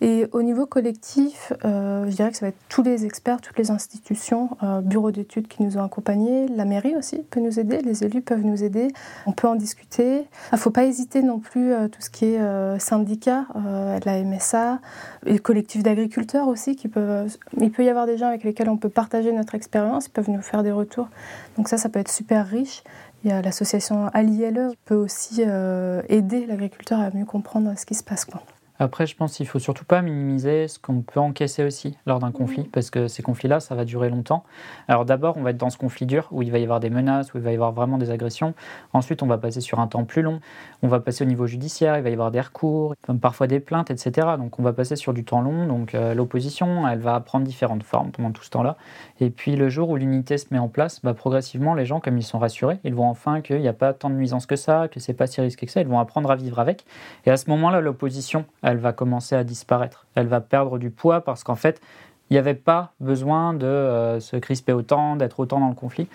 Et 0.00 0.26
au 0.32 0.42
niveau 0.42 0.66
collectif, 0.66 1.52
euh, 1.64 2.06
je 2.10 2.16
dirais 2.16 2.30
que 2.30 2.36
ça 2.36 2.46
va 2.46 2.48
être 2.48 2.58
tous 2.68 2.82
les 2.82 3.06
experts, 3.06 3.40
toutes 3.40 3.58
les 3.58 3.70
institutions, 3.70 4.50
euh, 4.62 4.80
bureaux 4.80 5.10
d'études 5.10 5.48
qui 5.48 5.62
nous 5.62 5.78
ont 5.78 5.82
accompagnés, 5.82 6.48
la 6.48 6.64
mairie 6.64 6.96
aussi 6.96 7.22
peut 7.30 7.40
nous 7.40 7.60
aider, 7.60 7.80
les 7.80 8.04
élus 8.04 8.20
peuvent 8.20 8.44
nous 8.44 8.64
aider, 8.64 8.88
on 9.26 9.32
peut 9.32 9.48
en 9.48 9.54
discuter. 9.54 10.26
Il 10.52 10.54
ne 10.54 10.56
faut 10.58 10.70
pas 10.70 10.84
hésiter 10.84 11.22
non 11.22 11.38
plus 11.38 11.72
euh, 11.72 11.88
tout 11.88 12.00
ce 12.00 12.10
qui 12.10 12.24
est 12.26 12.78
syndicat, 12.78 13.46
la 14.04 14.22
MSA, 14.22 14.80
les 15.24 15.38
collectifs 15.38 15.82
d'agriculteurs 15.82 16.48
aussi, 16.48 16.76
qui 16.76 16.88
peuvent, 16.88 17.34
il 17.60 17.70
peut 17.70 17.84
y 17.84 17.88
avoir 17.88 18.06
des 18.06 18.16
gens 18.16 18.28
avec 18.28 18.44
lesquels 18.44 18.68
on 18.68 18.76
peut 18.76 18.88
partager 18.88 19.32
notre 19.32 19.54
expérience, 19.54 20.06
ils 20.06 20.10
peuvent 20.10 20.30
nous 20.30 20.42
faire 20.42 20.62
des 20.62 20.72
retours. 20.72 21.08
Donc 21.56 21.68
ça, 21.68 21.76
ça 21.76 21.88
peut 21.88 22.00
être 22.00 22.10
super 22.10 22.46
riche. 22.46 22.82
Il 23.22 23.30
y 23.30 23.32
a 23.32 23.40
l'association 23.40 24.08
Aliele 24.12 24.68
qui 24.70 24.78
peut 24.84 24.94
aussi 24.94 25.42
aider 25.42 26.46
l'agriculteur 26.46 27.00
à 27.00 27.10
mieux 27.10 27.24
comprendre 27.24 27.72
ce 27.76 27.86
qui 27.86 27.94
se 27.94 28.04
passe. 28.04 28.26
Après, 28.78 29.06
je 29.06 29.14
pense 29.14 29.36
qu'il 29.36 29.46
faut 29.46 29.60
surtout 29.60 29.84
pas 29.84 30.02
minimiser 30.02 30.66
ce 30.66 30.80
qu'on 30.80 31.00
peut 31.00 31.20
encaisser 31.20 31.62
aussi 31.62 31.96
lors 32.06 32.18
d'un 32.18 32.32
conflit, 32.32 32.64
mhm. 32.64 32.70
parce 32.70 32.90
que 32.90 33.06
ces 33.06 33.22
conflits-là, 33.22 33.60
ça 33.60 33.74
va 33.74 33.84
durer 33.84 34.10
longtemps. 34.10 34.44
Alors 34.88 35.04
d'abord, 35.04 35.36
on 35.36 35.42
va 35.42 35.50
être 35.50 35.56
dans 35.56 35.70
ce 35.70 35.78
conflit 35.78 36.06
dur, 36.06 36.28
où 36.32 36.42
il 36.42 36.50
va 36.50 36.58
y 36.58 36.64
avoir 36.64 36.80
des 36.80 36.90
menaces, 36.90 37.32
où 37.34 37.38
il 37.38 37.44
va 37.44 37.52
y 37.52 37.54
avoir 37.54 37.72
vraiment 37.72 37.98
des 37.98 38.10
agressions. 38.10 38.54
Ensuite, 38.92 39.22
on 39.22 39.26
va 39.26 39.38
passer 39.38 39.60
sur 39.60 39.78
un 39.78 39.86
temps 39.86 40.04
plus 40.04 40.22
long. 40.22 40.40
On 40.82 40.88
va 40.88 40.98
passer 41.00 41.24
au 41.24 41.26
niveau 41.26 41.46
judiciaire, 41.46 41.96
il 41.96 42.02
va 42.02 42.10
y 42.10 42.12
avoir 42.12 42.30
des 42.30 42.40
recours, 42.40 42.94
parfois 43.20 43.46
des 43.46 43.60
plaintes, 43.60 43.90
etc. 43.90 44.28
Donc 44.38 44.58
on 44.58 44.62
va 44.62 44.72
passer 44.72 44.96
sur 44.96 45.14
du 45.14 45.24
temps 45.24 45.40
long. 45.40 45.66
Donc 45.66 45.94
euh, 45.94 46.14
l'opposition, 46.14 46.88
elle 46.88 46.98
va 46.98 47.18
prendre 47.20 47.46
différentes 47.46 47.84
formes 47.84 48.10
pendant 48.10 48.32
tout 48.32 48.42
ce 48.42 48.50
temps-là. 48.50 48.76
Et 49.20 49.30
puis 49.30 49.54
le 49.54 49.68
jour 49.68 49.88
où 49.88 49.96
l'unité 49.96 50.36
se 50.36 50.46
met 50.50 50.58
en 50.58 50.68
place, 50.68 51.00
bah, 51.02 51.14
progressivement, 51.14 51.74
les 51.74 51.86
gens, 51.86 52.00
comme 52.00 52.18
ils 52.18 52.24
sont 52.24 52.38
rassurés, 52.38 52.78
ils 52.84 52.94
vont 52.94 53.08
enfin 53.08 53.40
qu'il 53.40 53.60
n'y 53.60 53.68
a 53.68 53.72
pas 53.72 53.92
tant 53.92 54.10
de 54.10 54.14
nuisances 54.14 54.46
que 54.46 54.56
ça, 54.56 54.88
que 54.88 54.98
c'est 54.98 55.14
pas 55.14 55.26
si 55.26 55.40
risqué 55.40 55.66
que 55.66 55.72
ça, 55.72 55.80
ils 55.80 55.86
vont 55.86 56.00
apprendre 56.00 56.30
à 56.30 56.36
vivre 56.36 56.58
avec. 56.58 56.84
Et 57.26 57.30
à 57.30 57.36
ce 57.36 57.48
moment-là, 57.50 57.80
l'opposition, 57.80 58.44
elle 58.64 58.78
va 58.78 58.92
commencer 58.92 59.36
à 59.36 59.44
disparaître. 59.44 60.06
Elle 60.14 60.26
va 60.26 60.40
perdre 60.40 60.78
du 60.78 60.90
poids 60.90 61.20
parce 61.20 61.44
qu'en 61.44 61.54
fait, 61.54 61.80
il 62.30 62.32
n'y 62.34 62.38
avait 62.38 62.54
pas 62.54 62.94
besoin 63.00 63.52
de 63.52 63.66
euh, 63.66 64.18
se 64.18 64.36
crisper 64.36 64.72
autant, 64.72 65.16
d'être 65.16 65.40
autant 65.40 65.60
dans 65.60 65.68
le 65.68 65.74
conflit. 65.74 66.08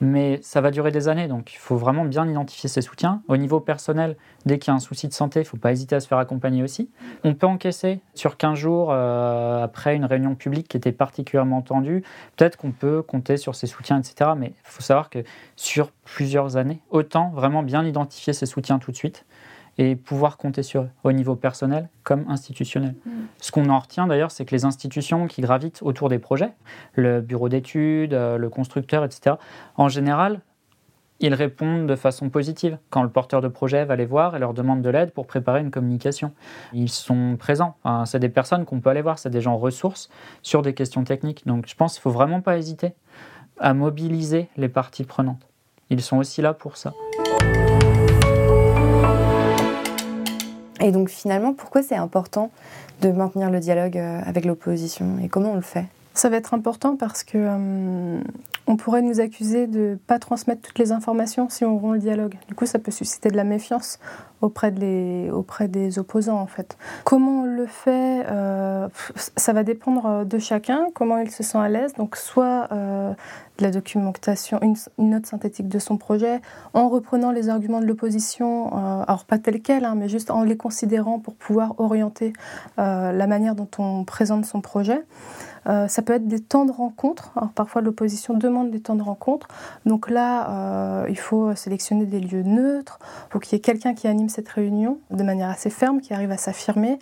Mais 0.00 0.38
ça 0.40 0.60
va 0.60 0.70
durer 0.70 0.92
des 0.92 1.08
années, 1.08 1.26
donc 1.26 1.52
il 1.52 1.58
faut 1.58 1.76
vraiment 1.76 2.04
bien 2.04 2.24
identifier 2.28 2.68
ses 2.68 2.82
soutiens. 2.82 3.22
Au 3.26 3.36
niveau 3.36 3.58
personnel, 3.58 4.16
dès 4.44 4.60
qu'il 4.60 4.70
y 4.70 4.72
a 4.72 4.76
un 4.76 4.80
souci 4.80 5.08
de 5.08 5.12
santé, 5.12 5.40
il 5.40 5.42
ne 5.42 5.48
faut 5.48 5.56
pas 5.56 5.72
hésiter 5.72 5.96
à 5.96 6.00
se 6.00 6.06
faire 6.06 6.18
accompagner 6.18 6.62
aussi. 6.62 6.88
On 7.24 7.34
peut 7.34 7.48
encaisser 7.48 8.00
sur 8.14 8.36
15 8.36 8.56
jours 8.56 8.90
euh, 8.92 9.64
après 9.64 9.96
une 9.96 10.04
réunion 10.04 10.36
publique 10.36 10.68
qui 10.68 10.76
était 10.76 10.92
particulièrement 10.92 11.62
tendue. 11.62 12.04
Peut-être 12.36 12.56
qu'on 12.56 12.70
peut 12.70 13.02
compter 13.02 13.36
sur 13.36 13.56
ses 13.56 13.66
soutiens, 13.66 13.98
etc. 13.98 14.30
Mais 14.36 14.48
il 14.48 14.70
faut 14.70 14.82
savoir 14.82 15.10
que 15.10 15.24
sur 15.56 15.90
plusieurs 16.04 16.56
années, 16.56 16.80
autant 16.90 17.30
vraiment 17.30 17.64
bien 17.64 17.84
identifier 17.84 18.32
ses 18.32 18.46
soutiens 18.46 18.78
tout 18.78 18.92
de 18.92 18.96
suite 18.96 19.24
et 19.78 19.96
pouvoir 19.96 20.38
compter 20.38 20.62
sur 20.62 20.82
eux, 20.82 20.90
au 21.04 21.12
niveau 21.12 21.36
personnel 21.36 21.88
comme 22.02 22.24
institutionnel. 22.28 22.94
Mm. 23.04 23.10
Ce 23.40 23.52
qu'on 23.52 23.68
en 23.68 23.78
retient 23.78 24.06
d'ailleurs, 24.06 24.30
c'est 24.30 24.44
que 24.44 24.54
les 24.54 24.64
institutions 24.64 25.26
qui 25.26 25.42
gravitent 25.42 25.80
autour 25.82 26.08
des 26.08 26.18
projets, 26.18 26.52
le 26.94 27.20
bureau 27.20 27.48
d'études, 27.48 28.14
euh, 28.14 28.38
le 28.38 28.48
constructeur, 28.48 29.04
etc., 29.04 29.36
en 29.76 29.88
général, 29.88 30.40
ils 31.20 31.34
répondent 31.34 31.86
de 31.86 31.96
façon 31.96 32.28
positive. 32.28 32.78
Quand 32.90 33.02
le 33.02 33.08
porteur 33.08 33.40
de 33.40 33.48
projet 33.48 33.84
va 33.84 33.96
les 33.96 34.04
voir 34.04 34.36
et 34.36 34.38
leur 34.38 34.54
demande 34.54 34.82
de 34.82 34.90
l'aide 34.90 35.12
pour 35.12 35.26
préparer 35.26 35.60
une 35.60 35.70
communication, 35.70 36.32
ils 36.72 36.90
sont 36.90 37.36
présents. 37.38 37.76
c'est 38.04 38.18
des 38.18 38.28
personnes 38.28 38.64
qu'on 38.64 38.80
peut 38.80 38.90
aller 38.90 39.02
voir, 39.02 39.18
c'est 39.18 39.30
des 39.30 39.40
gens 39.40 39.56
ressources 39.56 40.10
sur 40.42 40.62
des 40.62 40.74
questions 40.74 41.04
techniques. 41.04 41.46
Donc 41.46 41.66
je 41.66 41.74
pense 41.74 41.94
qu'il 41.94 42.00
ne 42.00 42.12
faut 42.12 42.18
vraiment 42.18 42.40
pas 42.40 42.58
hésiter 42.58 42.92
à 43.58 43.72
mobiliser 43.72 44.48
les 44.56 44.68
parties 44.68 45.04
prenantes. 45.04 45.48
Ils 45.88 46.02
sont 46.02 46.18
aussi 46.18 46.42
là 46.42 46.52
pour 46.52 46.76
ça. 46.76 46.92
Et 50.80 50.92
donc 50.92 51.08
finalement, 51.08 51.54
pourquoi 51.54 51.82
c'est 51.82 51.96
important 51.96 52.50
de 53.02 53.10
maintenir 53.10 53.50
le 53.50 53.60
dialogue 53.60 53.98
euh, 53.98 54.20
avec 54.24 54.44
l'opposition 54.44 55.18
et 55.22 55.28
comment 55.28 55.52
on 55.52 55.56
le 55.56 55.60
fait? 55.60 55.86
Ça 56.14 56.28
va 56.28 56.36
être 56.36 56.54
important 56.54 56.96
parce 56.96 57.24
que 57.24 57.36
euh, 57.36 58.20
on 58.66 58.76
pourrait 58.76 59.02
nous 59.02 59.20
accuser 59.20 59.66
de 59.66 59.78
ne 59.78 59.94
pas 59.94 60.18
transmettre 60.18 60.62
toutes 60.62 60.78
les 60.78 60.92
informations 60.92 61.48
si 61.48 61.64
on 61.64 61.78
rompt 61.78 61.94
le 61.94 62.00
dialogue. 62.00 62.34
Du 62.48 62.54
coup, 62.54 62.66
ça 62.66 62.78
peut 62.78 62.90
susciter 62.90 63.30
de 63.30 63.36
la 63.36 63.44
méfiance 63.44 63.98
auprès, 64.40 64.70
de 64.70 65.30
auprès 65.30 65.68
des 65.68 65.98
opposants, 65.98 66.38
en 66.38 66.46
fait. 66.46 66.76
Comment 67.04 67.42
on 67.42 67.44
le 67.44 67.66
fait 67.66 68.24
euh, 68.28 68.88
Ça 69.36 69.52
va 69.52 69.62
dépendre 69.62 70.26
de 70.26 70.38
chacun, 70.38 70.86
comment 70.94 71.18
il 71.18 71.30
se 71.30 71.42
sent 71.42 71.58
à 71.58 71.68
l'aise. 71.68 71.94
Donc, 71.94 72.16
soit 72.16 72.68
de 72.70 73.62
la 73.62 73.70
documentation, 73.70 74.60
une, 74.62 74.76
note 74.98 75.26
synthétique 75.26 75.68
de 75.68 75.78
son 75.78 75.96
projet, 75.96 76.40
en 76.74 76.88
reprenant 76.88 77.30
les 77.30 77.48
arguments 77.48 77.80
de 77.80 77.86
l'opposition, 77.86 78.74
alors 79.06 79.24
pas 79.24 79.38
tel 79.38 79.62
quel, 79.62 79.84
hein, 79.84 79.94
mais 79.96 80.08
juste 80.08 80.30
en 80.30 80.42
les 80.42 80.56
considérant 80.56 81.18
pour 81.18 81.34
pouvoir 81.34 81.78
orienter 81.80 82.32
la 82.76 83.26
manière 83.26 83.54
dont 83.54 83.70
on 83.78 84.04
présente 84.04 84.44
son 84.44 84.60
projet. 84.60 85.02
Euh, 85.68 85.88
ça 85.88 86.02
peut 86.02 86.12
être 86.12 86.28
des 86.28 86.40
temps 86.40 86.64
de 86.64 86.70
rencontre. 86.70 87.32
Alors, 87.36 87.50
parfois, 87.50 87.82
l'opposition 87.82 88.34
demande 88.34 88.55
des 88.64 88.80
temps 88.80 88.94
de 88.94 89.02
rencontre. 89.02 89.48
Donc 89.84 90.10
là, 90.10 90.50
euh, 90.50 91.06
il 91.08 91.18
faut 91.18 91.54
sélectionner 91.54 92.06
des 92.06 92.20
lieux 92.20 92.42
neutres. 92.42 92.98
Il 93.28 93.32
faut 93.32 93.38
qu'il 93.38 93.54
y 93.54 93.56
ait 93.56 93.60
quelqu'un 93.60 93.94
qui 93.94 94.06
anime 94.06 94.28
cette 94.28 94.48
réunion 94.48 94.98
de 95.10 95.22
manière 95.22 95.48
assez 95.48 95.70
ferme, 95.70 96.00
qui 96.00 96.14
arrive 96.14 96.30
à 96.30 96.36
s'affirmer, 96.36 96.98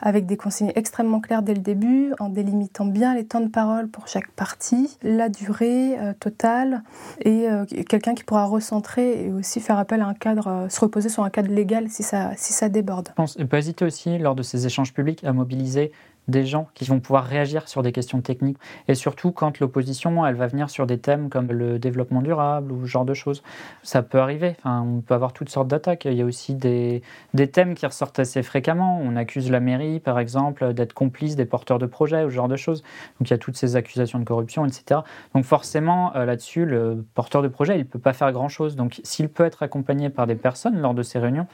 avec 0.00 0.26
des 0.26 0.36
consignes 0.36 0.72
extrêmement 0.74 1.20
claires 1.20 1.42
dès 1.42 1.54
le 1.54 1.60
début, 1.60 2.12
en 2.20 2.28
délimitant 2.28 2.84
bien 2.84 3.14
les 3.14 3.24
temps 3.24 3.40
de 3.40 3.48
parole 3.48 3.88
pour 3.88 4.08
chaque 4.08 4.30
partie, 4.30 4.96
la 5.02 5.28
durée 5.28 5.98
euh, 5.98 6.12
totale, 6.18 6.82
et 7.24 7.46
quelqu'un 7.88 8.14
qui 8.14 8.24
pourra 8.24 8.44
recentrer 8.44 9.26
et 9.26 9.32
aussi 9.32 9.60
faire 9.60 9.78
appel 9.78 10.02
à 10.02 10.06
un 10.06 10.14
cadre, 10.14 10.66
se 10.68 10.80
reposer 10.80 11.08
sur 11.08 11.24
un 11.24 11.30
cadre 11.30 11.50
légal 11.50 11.88
si 11.88 12.02
ça, 12.02 12.68
déborde. 12.68 13.08
Je 13.08 13.14
pense, 13.14 13.36
pas 13.48 13.58
hésiter 13.58 13.84
aussi, 13.84 14.18
lors 14.18 14.34
de 14.34 14.42
ces 14.42 14.66
échanges 14.66 14.92
publics, 14.92 15.24
à 15.24 15.32
mobiliser 15.32 15.92
des 16.28 16.44
gens 16.44 16.68
qui 16.74 16.84
vont 16.84 17.00
pouvoir 17.00 17.24
réagir 17.24 17.68
sur 17.68 17.82
des 17.82 17.92
questions 17.92 18.20
techniques. 18.20 18.58
Et 18.86 18.94
surtout 18.94 19.32
quand 19.32 19.58
l'opposition, 19.60 20.24
elle 20.26 20.34
va 20.34 20.46
venir 20.46 20.70
sur 20.70 20.86
des 20.86 20.98
thèmes 20.98 21.30
comme 21.30 21.48
le 21.48 21.78
développement 21.78 22.22
durable 22.22 22.70
ou 22.72 22.86
ce 22.86 22.90
genre 22.90 23.04
de 23.04 23.14
choses. 23.14 23.42
Ça 23.82 24.02
peut 24.02 24.18
arriver. 24.18 24.54
Enfin, 24.58 24.82
on 24.82 25.00
peut 25.00 25.14
avoir 25.14 25.32
toutes 25.32 25.48
sortes 25.48 25.68
d'attaques. 25.68 26.04
Il 26.04 26.14
y 26.14 26.22
a 26.22 26.24
aussi 26.24 26.54
des, 26.54 27.02
des 27.34 27.50
thèmes 27.50 27.74
qui 27.74 27.86
ressortent 27.86 28.18
assez 28.18 28.42
fréquemment. 28.42 29.00
On 29.02 29.16
accuse 29.16 29.50
la 29.50 29.60
mairie, 29.60 30.00
par 30.00 30.18
exemple, 30.18 30.74
d'être 30.74 30.92
complice 30.92 31.36
des 31.36 31.46
porteurs 31.46 31.78
de 31.78 31.86
projets 31.86 32.24
ou 32.24 32.30
ce 32.30 32.34
genre 32.34 32.48
de 32.48 32.56
choses. 32.56 32.82
Donc 33.18 33.28
il 33.28 33.30
y 33.30 33.34
a 33.34 33.38
toutes 33.38 33.56
ces 33.56 33.76
accusations 33.76 34.18
de 34.18 34.24
corruption, 34.24 34.66
etc. 34.66 35.00
Donc 35.34 35.44
forcément, 35.44 36.14
euh, 36.14 36.24
là-dessus, 36.24 36.64
le 36.64 37.04
porteur 37.14 37.42
de 37.42 37.48
projet, 37.48 37.74
il 37.76 37.80
ne 37.80 37.84
peut 37.84 37.98
pas 37.98 38.12
faire 38.12 38.32
grand-chose. 38.32 38.76
Donc 38.76 39.00
s'il 39.02 39.28
peut 39.28 39.44
être 39.44 39.62
accompagné 39.62 40.10
par 40.10 40.26
des 40.26 40.34
personnes 40.34 40.78
lors 40.80 40.94
de 40.94 41.02
ces 41.02 41.18
réunions, 41.18 41.46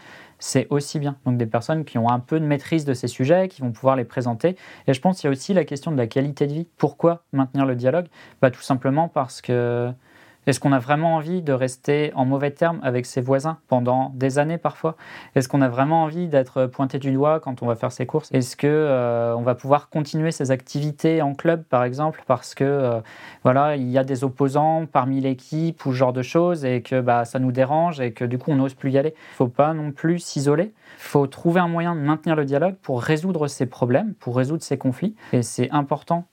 c'est 0.45 0.67
aussi 0.69 0.99
bien. 0.99 1.17
Donc 1.25 1.39
des 1.39 1.47
personnes 1.47 1.87
qui 1.87 1.97
ont 1.97 2.11
un 2.11 2.21
peu 2.21 2.39
de 2.39 2.45
maîtrise 2.45 2.85
de 2.85 2.93
ces 2.93 3.09
sujets, 3.09 3.49
qui 3.49 3.63
vont 3.63 3.73
pouvoir 3.73 3.97
les 3.97 4.05
présenter. 4.05 4.57
Et 4.87 4.93
je 4.93 5.01
pense 5.01 5.19
qu'il 5.19 5.29
y 5.29 5.29
a 5.29 5.33
aussi 5.33 5.55
la 5.55 5.65
question 5.65 5.91
de 5.91 5.97
la 5.97 6.07
qualité 6.07 6.47
de 6.47 6.53
vie. 6.53 6.69
Pourquoi 6.77 7.25
maintenir 7.33 7.65
le 7.65 7.75
dialogue? 7.75 8.09
Bah, 8.43 8.51
Tout 8.51 8.61
simplement 8.61 9.09
parce 9.09 9.41
que 9.41 9.91
est-ce 10.47 10.61
qu'on 10.61 10.73
a 10.73 10.79
vraiment 10.79 11.17
envie 11.17 11.43
de 11.43 11.53
rester 11.53 12.13
en 12.15 12.25
mauvais 12.25 12.51
termes 12.51 12.81
avec 12.83 13.07
ses 13.07 13.21
voisins 13.21 13.59
pendant 13.69 14.13
des 14.15 14.39
années 14.39 14.59
parfois? 14.59 14.97
Est-ce 15.35 15.49
qu'on 15.49 15.63
a 15.63 15.69
vraiment 15.69 16.03
envie 16.03 16.29
d'être 16.29 16.67
pointé 16.67 16.99
du 16.99 17.13
doigt 17.13 17.41
quand 17.41 17.63
on 17.63 17.67
va 17.67 17.75
faire 17.75 17.93
ses 17.93 18.07
courses? 18.07 18.31
Est-ce 18.33 18.57
que 18.57 18.67
euh, 18.67 19.35
on 19.37 19.43
va 19.43 19.55
pouvoir 19.55 19.89
continuer 19.89 20.31
ses 20.31 20.51
activités 20.51 21.23
en 21.23 21.35
club 21.35 21.65
par 21.65 21.85
exemple 21.85 22.23
parce 22.27 22.55
que 22.55 22.65
euh, 22.65 23.01
voilà 23.43 23.77
il 23.77 23.89
y 23.91 23.99
a 23.99 24.05
des 24.05 24.25
opposants 24.25 24.87
parmi 24.91 25.21
l'équipe 25.21 25.85
ou 25.87 25.93
ce 25.93 25.97
genre 25.97 26.13
de 26.13 26.23
choses 26.23 26.65
et 26.65 26.83
que 26.83 27.01
bah, 27.01 27.25
ça 27.25 27.39
nous 27.39 27.53
dérange 27.53 28.01
et 28.01 28.13
que 28.13 28.25
du 28.25 28.39
coup 28.39 28.51
on 28.51 28.57
n'ose 28.57 28.75
plus 28.75 28.91
y 28.91 28.99
aller? 28.99 29.15
Il 29.33 29.37
Faut 29.37 29.49
pas 29.49 29.75
non 29.75 29.93
plus 29.93 30.19
s'isoler. 30.19 30.75
Il 30.99 31.03
faut 31.03 31.27
trouver 31.27 31.61
un 31.61 31.69
moyen 31.69 31.95
de 31.95 32.01
maintenir 32.01 32.37
le 32.37 32.45
dialogue 32.45 32.77
pour 32.83 33.03
résoudre 33.03 33.49
ces 33.49 33.67
problèmes, 33.67 34.15
pour 34.15 34.37
résoudre 34.37 34.63
ces 34.63 34.79
conflits. 34.79 35.15
Et 35.33 35.43
c'est 35.43 35.71
important 35.71 36.27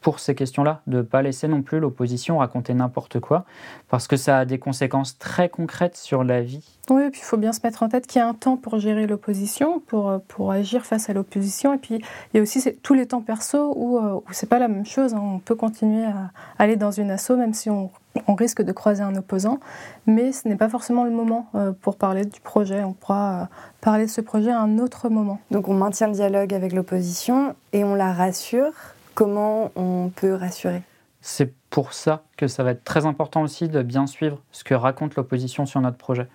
pour 0.00 0.20
ces 0.20 0.34
questions-là, 0.34 0.80
de 0.86 0.98
ne 0.98 1.02
pas 1.02 1.22
laisser 1.22 1.48
non 1.48 1.62
plus 1.62 1.80
l'opposition 1.80 2.38
raconter 2.38 2.72
n'importe 2.72 3.20
quoi, 3.20 3.44
parce 3.88 4.06
que 4.06 4.16
ça 4.16 4.38
a 4.38 4.44
des 4.44 4.58
conséquences 4.58 5.18
très 5.18 5.48
concrètes 5.48 5.96
sur 5.96 6.22
la 6.22 6.40
vie. 6.40 6.78
Oui, 6.90 7.02
et 7.02 7.10
puis 7.10 7.20
il 7.20 7.24
faut 7.24 7.36
bien 7.36 7.52
se 7.52 7.60
mettre 7.64 7.82
en 7.82 7.88
tête 7.88 8.06
qu'il 8.06 8.20
y 8.20 8.22
a 8.22 8.28
un 8.28 8.34
temps 8.34 8.56
pour 8.56 8.78
gérer 8.78 9.06
l'opposition, 9.06 9.80
pour, 9.80 10.08
euh, 10.08 10.18
pour 10.28 10.52
agir 10.52 10.86
face 10.86 11.10
à 11.10 11.12
l'opposition, 11.12 11.74
et 11.74 11.78
puis 11.78 11.96
il 11.96 12.36
y 12.36 12.38
a 12.38 12.42
aussi 12.42 12.62
tous 12.82 12.94
les 12.94 13.06
temps 13.06 13.20
perso 13.20 13.72
où, 13.76 13.98
euh, 13.98 14.14
où 14.14 14.32
c'est 14.32 14.48
pas 14.48 14.58
la 14.58 14.68
même 14.68 14.86
chose, 14.86 15.14
hein. 15.14 15.20
on 15.22 15.38
peut 15.40 15.56
continuer 15.56 16.04
à 16.04 16.30
aller 16.58 16.76
dans 16.76 16.92
une 16.92 17.10
asso 17.10 17.32
même 17.36 17.52
si 17.52 17.68
on, 17.68 17.90
on 18.26 18.34
risque 18.34 18.62
de 18.62 18.72
croiser 18.72 19.02
un 19.02 19.14
opposant, 19.16 19.58
mais 20.06 20.32
ce 20.32 20.48
n'est 20.48 20.56
pas 20.56 20.68
forcément 20.68 21.04
le 21.04 21.10
moment 21.10 21.48
euh, 21.54 21.72
pour 21.72 21.96
parler 21.96 22.24
du 22.24 22.40
projet, 22.40 22.82
on 22.82 22.92
pourra 22.92 23.48
parler 23.80 24.06
de 24.06 24.10
ce 24.10 24.20
projet 24.20 24.50
à 24.50 24.60
un 24.60 24.78
autre 24.78 25.08
moment. 25.08 25.40
Donc 25.50 25.68
on 25.68 25.74
maintient 25.74 26.06
le 26.06 26.14
dialogue 26.14 26.54
avec 26.54 26.72
l'opposition 26.72 27.54
et 27.72 27.84
on 27.84 27.94
la 27.94 28.12
rassure 28.12 28.72
Comment 29.18 29.72
on 29.74 30.12
peut 30.14 30.32
rassurer? 30.32 30.82
C'est 31.22 31.52
pour 31.70 31.92
ça 31.92 32.22
que 32.36 32.46
ça 32.46 32.62
va 32.62 32.70
être 32.70 32.84
très 32.84 33.04
important 33.04 33.42
aussi 33.42 33.68
de 33.68 33.82
bien 33.82 34.06
suivre 34.06 34.40
ce 34.52 34.62
que 34.62 34.74
raconte 34.74 35.16
l'opposition 35.16 35.66
sur 35.66 35.80
notre 35.80 35.96
projet. 35.96 36.28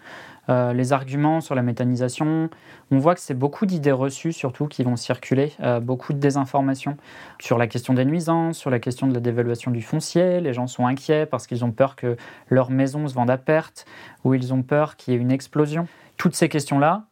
Euh, 0.50 0.74
les 0.74 0.92
arguments 0.92 1.40
sur 1.40 1.56
la 1.56 1.62
méthanisation, 1.62 2.50
on 2.92 2.98
voit 2.98 3.16
que 3.16 3.22
c'est 3.22 3.36
beaucoup 3.36 3.66
d'idées 3.66 3.94
reçues 3.94 4.34
surtout 4.34 4.68
qui 4.68 4.84
vont 4.84 4.98
circuler, 4.98 5.54
euh, 5.62 5.80
beaucoup 5.80 6.12
de 6.12 6.18
désinformation 6.18 6.98
sur 7.40 7.58
la 7.58 7.68
question 7.68 7.94
des 7.94 8.04
nuisances, 8.04 8.58
sur 8.58 8.70
la 8.70 8.80
question 8.80 9.08
de 9.08 9.14
la 9.14 9.22
dévaluation 9.22 9.72
du 9.72 9.82
foncier. 9.82 10.42
Les 10.42 10.52
gens 10.52 10.68
sont 10.68 10.86
inquiets 10.86 11.26
parce 11.26 11.48
qu'ils 11.48 11.64
ont 11.64 11.72
peur 11.72 11.96
que 11.96 12.18
leur 12.50 12.70
maison 12.70 13.08
se 13.08 13.14
vende 13.14 13.30
à 13.30 13.38
perte 13.38 13.86
ou 14.26 14.34
ils 14.34 14.54
ont 14.54 14.62
peur 14.62 14.98
qu'il 14.98 15.14
y 15.14 15.16
ait 15.16 15.22
une 15.22 15.32
explosion. 15.32 15.88
Toutes 16.18 16.36
ces 16.36 16.50
questions-là, 16.50 17.06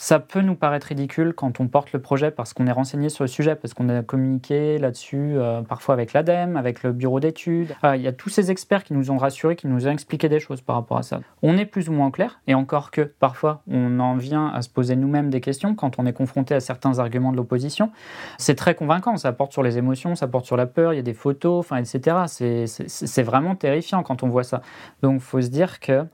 ça 0.00 0.18
peut 0.18 0.40
nous 0.40 0.54
paraître 0.54 0.86
ridicule 0.86 1.34
quand 1.34 1.60
on 1.60 1.68
porte 1.68 1.92
le 1.92 2.00
projet 2.00 2.30
parce 2.30 2.54
qu'on 2.54 2.66
est 2.66 2.72
renseigné 2.72 3.10
sur 3.10 3.22
le 3.22 3.28
sujet, 3.28 3.54
parce 3.54 3.74
qu'on 3.74 3.90
a 3.90 4.02
communiqué 4.02 4.78
là-dessus 4.78 5.34
euh, 5.36 5.60
parfois 5.60 5.92
avec 5.92 6.14
l'ADEME, 6.14 6.56
avec 6.56 6.82
le 6.82 6.92
bureau 6.92 7.20
d'études. 7.20 7.76
Il 7.84 8.00
y 8.00 8.08
a 8.08 8.12
tous 8.12 8.30
ces 8.30 8.50
experts 8.50 8.82
qui 8.82 8.94
nous 8.94 9.10
ont 9.10 9.18
rassurés, 9.18 9.56
qui 9.56 9.66
nous 9.66 9.86
ont 9.86 9.90
expliqué 9.90 10.30
des 10.30 10.40
choses 10.40 10.62
par 10.62 10.76
rapport 10.76 10.96
à 10.96 11.02
ça. 11.02 11.20
On 11.42 11.58
est 11.58 11.66
plus 11.66 11.90
ou 11.90 11.92
moins 11.92 12.10
clair, 12.10 12.40
et 12.46 12.54
encore 12.54 12.90
que 12.90 13.02
parfois 13.02 13.60
on 13.70 14.00
en 14.00 14.16
vient 14.16 14.48
à 14.48 14.62
se 14.62 14.70
poser 14.70 14.96
nous-mêmes 14.96 15.28
des 15.28 15.42
questions 15.42 15.74
quand 15.74 15.98
on 15.98 16.06
est 16.06 16.14
confronté 16.14 16.54
à 16.54 16.60
certains 16.60 16.98
arguments 16.98 17.30
de 17.30 17.36
l'opposition. 17.36 17.90
C'est 18.38 18.54
très 18.54 18.74
convaincant, 18.74 19.18
ça 19.18 19.32
porte 19.32 19.52
sur 19.52 19.62
les 19.62 19.76
émotions, 19.76 20.14
ça 20.14 20.28
porte 20.28 20.46
sur 20.46 20.56
la 20.56 20.64
peur, 20.64 20.94
il 20.94 20.96
y 20.96 21.00
a 21.00 21.02
des 21.02 21.12
photos, 21.12 21.58
enfin, 21.58 21.76
etc. 21.76 22.64
C'est 22.86 23.22
vraiment 23.22 23.54
terrifiant 23.54 24.02
quand 24.02 24.22
on 24.22 24.30
voit 24.30 24.44
ça. 24.44 24.62
Donc 25.02 25.16
il 25.16 25.20
faut 25.20 25.42
se 25.42 25.48
dire 25.48 25.78
que 25.78 26.06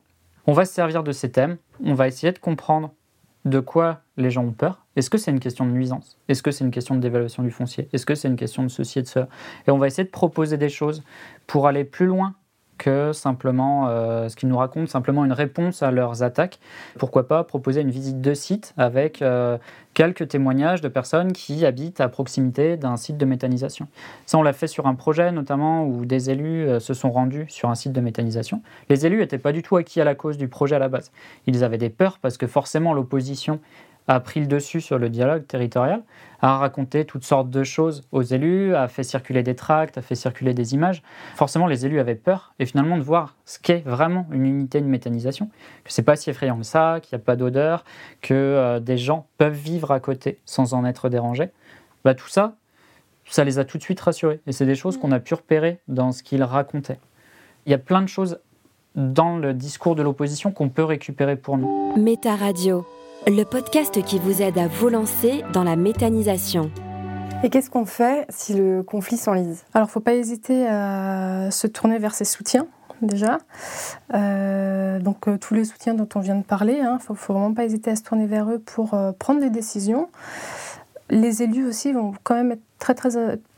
on 0.48 0.54
va 0.54 0.64
se 0.64 0.72
servir 0.72 1.04
de 1.04 1.12
ces 1.12 1.30
thèmes, 1.30 1.56
on 1.84 1.94
va 1.94 2.08
essayer 2.08 2.32
de 2.32 2.38
comprendre 2.40 2.90
de 3.46 3.60
quoi 3.60 4.00
les 4.16 4.30
gens 4.30 4.44
ont 4.44 4.52
peur. 4.52 4.84
Est-ce 4.96 5.08
que 5.08 5.18
c'est 5.18 5.30
une 5.30 5.40
question 5.40 5.64
de 5.64 5.70
nuisance? 5.70 6.18
Est-ce 6.28 6.42
que 6.42 6.50
c'est 6.50 6.64
une 6.64 6.70
question 6.70 6.96
de 6.96 7.00
dévaluation 7.00 7.42
du 7.42 7.50
foncier? 7.50 7.88
Est-ce 7.92 8.04
que 8.04 8.14
c'est 8.14 8.28
une 8.28 8.36
question 8.36 8.62
de 8.64 8.68
ceci 8.68 8.98
et 8.98 9.02
de 9.02 9.06
cela? 9.06 9.28
Et 9.66 9.70
on 9.70 9.78
va 9.78 9.86
essayer 9.86 10.04
de 10.04 10.10
proposer 10.10 10.58
des 10.58 10.68
choses 10.68 11.02
pour 11.46 11.66
aller 11.68 11.84
plus 11.84 12.06
loin 12.06 12.34
que 12.78 13.12
simplement 13.12 13.88
euh, 13.88 14.28
ce 14.28 14.36
qu'ils 14.36 14.48
nous 14.48 14.56
racontent, 14.56 14.86
simplement 14.86 15.24
une 15.24 15.32
réponse 15.32 15.82
à 15.82 15.90
leurs 15.90 16.22
attaques. 16.22 16.58
Pourquoi 16.98 17.26
pas 17.28 17.44
proposer 17.44 17.80
une 17.80 17.90
visite 17.90 18.20
de 18.20 18.34
site 18.34 18.74
avec 18.76 19.22
euh, 19.22 19.58
quelques 19.94 20.28
témoignages 20.28 20.82
de 20.82 20.88
personnes 20.88 21.32
qui 21.32 21.64
habitent 21.64 22.00
à 22.00 22.08
proximité 22.08 22.76
d'un 22.76 22.96
site 22.96 23.16
de 23.16 23.24
méthanisation. 23.24 23.88
Ça, 24.26 24.36
on 24.36 24.42
l'a 24.42 24.52
fait 24.52 24.66
sur 24.66 24.86
un 24.86 24.94
projet 24.94 25.32
notamment 25.32 25.86
où 25.86 26.04
des 26.04 26.30
élus 26.30 26.68
euh, 26.68 26.80
se 26.80 26.92
sont 26.92 27.10
rendus 27.10 27.46
sur 27.48 27.70
un 27.70 27.74
site 27.74 27.92
de 27.92 28.00
méthanisation. 28.00 28.60
Les 28.90 29.06
élus 29.06 29.18
n'étaient 29.18 29.38
pas 29.38 29.52
du 29.52 29.62
tout 29.62 29.76
acquis 29.76 30.00
à 30.00 30.04
la 30.04 30.14
cause 30.14 30.36
du 30.36 30.48
projet 30.48 30.76
à 30.76 30.78
la 30.78 30.88
base. 30.88 31.12
Ils 31.46 31.64
avaient 31.64 31.78
des 31.78 31.90
peurs 31.90 32.18
parce 32.18 32.36
que 32.36 32.46
forcément 32.46 32.92
l'opposition 32.92 33.60
a 34.08 34.20
pris 34.20 34.40
le 34.40 34.46
dessus 34.46 34.80
sur 34.80 34.98
le 34.98 35.08
dialogue 35.08 35.46
territorial, 35.46 36.02
a 36.40 36.58
raconté 36.58 37.04
toutes 37.04 37.24
sortes 37.24 37.50
de 37.50 37.64
choses 37.64 38.02
aux 38.12 38.22
élus, 38.22 38.74
a 38.74 38.88
fait 38.88 39.02
circuler 39.02 39.42
des 39.42 39.56
tracts, 39.56 39.98
a 39.98 40.02
fait 40.02 40.14
circuler 40.14 40.54
des 40.54 40.74
images. 40.74 41.02
Forcément, 41.34 41.66
les 41.66 41.86
élus 41.86 41.98
avaient 41.98 42.14
peur, 42.14 42.54
et 42.58 42.66
finalement 42.66 42.98
de 42.98 43.02
voir 43.02 43.36
ce 43.44 43.58
qu'est 43.58 43.82
vraiment 43.86 44.26
une 44.30 44.46
unité 44.46 44.80
de 44.80 44.86
méthanisation, 44.86 45.50
que 45.84 45.92
c'est 45.92 46.02
pas 46.02 46.16
si 46.16 46.30
effrayant 46.30 46.58
que 46.58 46.64
ça, 46.64 47.00
qu'il 47.02 47.16
n'y 47.16 47.22
a 47.22 47.24
pas 47.24 47.36
d'odeur, 47.36 47.84
que 48.20 48.34
euh, 48.34 48.80
des 48.80 48.98
gens 48.98 49.26
peuvent 49.38 49.52
vivre 49.52 49.90
à 49.90 50.00
côté 50.00 50.38
sans 50.44 50.74
en 50.74 50.84
être 50.84 51.08
dérangés. 51.08 51.50
Bah, 52.04 52.14
tout 52.14 52.28
ça, 52.28 52.54
ça 53.28 53.44
les 53.44 53.58
a 53.58 53.64
tout 53.64 53.78
de 53.78 53.82
suite 53.82 54.00
rassurés, 54.00 54.40
et 54.46 54.52
c'est 54.52 54.66
des 54.66 54.76
choses 54.76 54.98
qu'on 54.98 55.12
a 55.12 55.20
pu 55.20 55.34
repérer 55.34 55.80
dans 55.88 56.12
ce 56.12 56.22
qu'ils 56.22 56.44
racontaient. 56.44 57.00
Il 57.64 57.72
y 57.72 57.74
a 57.74 57.78
plein 57.78 58.02
de 58.02 58.08
choses 58.08 58.38
dans 58.94 59.36
le 59.36 59.52
discours 59.52 59.94
de 59.94 60.02
l'opposition 60.02 60.52
qu'on 60.52 60.68
peut 60.68 60.84
récupérer 60.84 61.36
pour 61.36 61.58
nous. 61.58 61.94
Méta 61.96 62.34
Radio 62.36 62.86
le 63.28 63.42
podcast 63.42 64.00
qui 64.04 64.20
vous 64.20 64.40
aide 64.40 64.56
à 64.56 64.68
vous 64.68 64.88
lancer 64.88 65.42
dans 65.52 65.64
la 65.64 65.74
méthanisation. 65.74 66.70
Et 67.42 67.50
qu'est-ce 67.50 67.70
qu'on 67.70 67.84
fait 67.84 68.24
si 68.28 68.54
le 68.54 68.84
conflit 68.84 69.16
s'enlise? 69.16 69.64
Alors, 69.74 69.88
il 69.88 69.90
ne 69.90 69.92
faut 69.92 70.00
pas 70.00 70.14
hésiter 70.14 70.66
à 70.68 71.50
se 71.50 71.66
tourner 71.66 71.98
vers 71.98 72.14
ses 72.14 72.24
soutiens 72.24 72.68
déjà. 73.02 73.38
Euh, 74.14 75.00
donc 75.00 75.28
euh, 75.28 75.36
tous 75.38 75.54
les 75.54 75.64
soutiens 75.64 75.94
dont 75.94 76.08
on 76.14 76.20
vient 76.20 76.36
de 76.36 76.44
parler, 76.44 76.76
il 76.78 76.84
hein, 76.84 76.94
ne 76.94 77.14
faut, 77.16 77.32
vraiment 77.32 77.52
pas 77.52 77.64
hésiter 77.64 77.90
à 77.90 77.96
se 77.96 78.02
tourner 78.02 78.26
vers 78.26 78.48
eux 78.48 78.60
pour 78.60 78.94
euh, 78.94 79.10
prendre 79.12 79.40
des 79.40 79.50
décisions. 79.50 80.08
Les 81.10 81.42
élus 81.42 81.66
aussi 81.66 81.92
vont 81.92 82.14
quand 82.22 82.34
même 82.36 82.52
être 82.52 82.62
très 82.78 82.94
très 82.94 83.10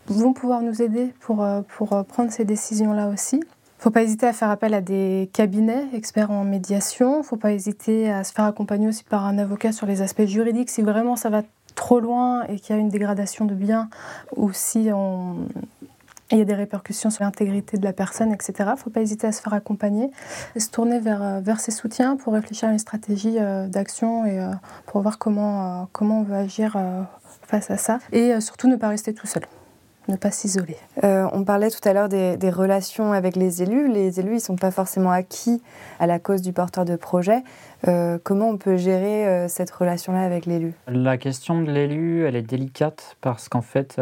vont 0.07 0.33
pouvoir 0.33 0.63
nous 0.63 0.81
aider 0.81 1.13
pour, 1.21 1.47
pour 1.77 2.05
prendre 2.07 2.33
ces 2.33 2.45
décisions 2.45 2.95
là 2.95 3.09
aussi. 3.09 3.43
Il 3.79 3.83
ne 3.83 3.85
faut 3.85 3.91
pas 3.91 4.03
hésiter 4.03 4.27
à 4.27 4.33
faire 4.33 4.51
appel 4.51 4.75
à 4.75 4.81
des 4.81 5.31
cabinets 5.33 5.85
experts 5.93 6.33
en 6.33 6.43
médiation. 6.43 7.15
Il 7.15 7.19
ne 7.19 7.23
faut 7.23 7.37
pas 7.37 7.53
hésiter 7.53 8.11
à 8.11 8.25
se 8.25 8.33
faire 8.33 8.45
accompagner 8.45 8.89
aussi 8.89 9.05
par 9.05 9.25
un 9.25 9.39
avocat 9.39 9.71
sur 9.71 9.87
les 9.87 10.03
aspects 10.03 10.27
juridiques 10.27 10.69
si 10.69 10.83
vraiment 10.83 11.15
ça 11.15 11.31
va 11.31 11.43
trop 11.77 12.01
loin 12.01 12.43
et 12.49 12.59
qu'il 12.59 12.75
y 12.75 12.79
a 12.79 12.81
une 12.81 12.89
dégradation 12.89 13.45
de 13.45 13.55
biens 13.55 13.89
ou 14.35 14.53
si 14.53 14.91
il 16.33 16.39
y 16.39 16.41
a 16.41 16.45
des 16.45 16.55
répercussions 16.55 17.11
sur 17.11 17.23
l'intégrité 17.23 17.79
de 17.79 17.85
la 17.85 17.93
personne, 17.93 18.33
etc. 18.33 18.53
Il 18.59 18.71
ne 18.73 18.77
faut 18.77 18.91
pas 18.91 19.01
hésiter 19.01 19.29
à 19.29 19.33
se 19.33 19.41
faire 19.41 19.55
accompagner 19.55 20.11
et 20.57 20.61
se 20.61 20.71
tourner 20.71 20.99
vers, 20.99 21.41
vers 21.41 21.61
ses 21.61 21.71
soutiens 21.71 22.17
pour 22.17 22.33
réfléchir 22.33 22.69
à 22.69 22.73
une 22.73 22.81
stratégie 22.81 23.39
euh, 23.39 23.69
d'action 23.69 24.27
et 24.27 24.41
euh, 24.41 24.51
pour 24.87 25.03
voir 25.03 25.19
comment, 25.19 25.83
euh, 25.83 25.85
comment 25.93 26.21
on 26.21 26.23
veut 26.25 26.35
agir 26.35 26.77
face 27.47 27.71
à 27.71 27.77
ça. 27.77 28.01
Et 28.11 28.41
surtout 28.41 28.67
ne 28.67 28.75
pas 28.75 28.89
rester 28.89 29.15
tout 29.15 29.29
seul 29.29 29.45
ne 30.09 30.17
pas 30.17 30.31
s'isoler. 30.31 30.77
Euh, 31.05 31.27
on 31.33 31.45
parlait 31.45 31.71
tout 31.71 31.87
à 31.87 31.93
l'heure 31.93 32.09
des, 32.09 32.51
relations 32.51 33.13
avec 33.13 33.37
les 33.37 33.63
élus. 33.63 33.89
Les 33.89 34.21
élus, 34.21 34.33
ils 34.33 34.35
ne 34.35 34.41
sont 34.41 34.57
pas 34.57 34.71
forcément 34.71 35.11
acquis 35.11 35.63
à 36.01 36.07
la 36.07 36.19
cause 36.19 36.43
du 36.43 36.53
porteur 36.53 36.85
de 36.85 36.97
projet. 36.97 37.43
Euh, 37.87 38.19
comment 38.23 38.49
on 38.49 38.57
peut 38.57 38.77
gérer 38.77 39.27
euh, 39.27 39.49
cette 39.49 39.71
relation-là 39.71 40.23
avec 40.23 40.47
l'élu? 40.47 40.75
La 40.87 41.19
question 41.19 41.63
de 41.63 41.71
l'élu, 41.71 42.25
elle 42.25 42.37
est 42.37 42.43
délicate 42.43 43.17
parce 43.21 43.49
qu'en 43.49 43.63
fait, 43.63 44.01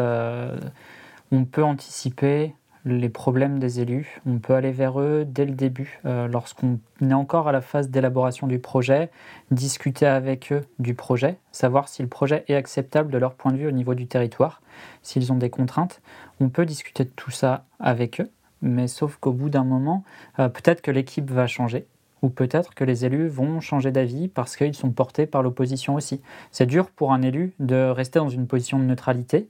on 1.31 1.45
peut 1.45 1.63
anticiper 1.63 2.53
les 2.87 3.09
problèmes 3.09 3.59
des 3.59 3.81
élus. 3.81 4.21
On 4.25 4.39
peut 4.39 4.53
aller 4.53 4.71
vers 4.71 4.99
eux 4.99 5.25
dès 5.27 5.45
le 5.45 5.51
début, 5.51 5.99
euh, 6.05 6.27
lorsqu'on 6.27 6.79
est 7.01 7.13
encore 7.13 7.47
à 7.47 7.51
la 7.51 7.61
phase 7.61 7.89
d'élaboration 7.89 8.47
du 8.47 8.59
projet, 8.59 9.09
discuter 9.51 10.05
avec 10.05 10.51
eux 10.51 10.63
du 10.79 10.93
projet, 10.93 11.37
savoir 11.51 11.89
si 11.89 12.01
le 12.01 12.07
projet 12.07 12.45
est 12.47 12.55
acceptable 12.55 13.11
de 13.11 13.17
leur 13.17 13.33
point 13.33 13.51
de 13.51 13.57
vue 13.57 13.67
au 13.67 13.71
niveau 13.71 13.93
du 13.93 14.07
territoire, 14.07 14.61
s'ils 15.03 15.31
ont 15.31 15.37
des 15.37 15.49
contraintes. 15.49 16.01
On 16.39 16.49
peut 16.49 16.65
discuter 16.65 17.03
de 17.03 17.09
tout 17.09 17.31
ça 17.31 17.65
avec 17.79 18.21
eux, 18.21 18.29
mais 18.61 18.87
sauf 18.87 19.17
qu'au 19.17 19.33
bout 19.33 19.49
d'un 19.49 19.65
moment, 19.65 20.03
euh, 20.39 20.47
peut-être 20.49 20.81
que 20.81 20.91
l'équipe 20.91 21.29
va 21.29 21.47
changer. 21.47 21.85
Ou 22.23 22.29
peut-être 22.29 22.73
que 22.73 22.83
les 22.83 23.05
élus 23.05 23.27
vont 23.27 23.59
changer 23.59 23.91
d'avis 23.91 24.27
parce 24.27 24.55
qu'ils 24.55 24.73
sont 24.73 24.89
portés 24.89 25.27
par 25.27 25.43
l'opposition 25.43 25.93
aussi. 25.93 26.19
C'est 26.49 26.65
dur 26.65 26.89
pour 26.89 27.13
un 27.13 27.21
élu 27.21 27.53
de 27.59 27.89
rester 27.89 28.17
dans 28.17 28.29
une 28.29 28.47
position 28.47 28.79
de 28.79 28.85
neutralité. 28.85 29.47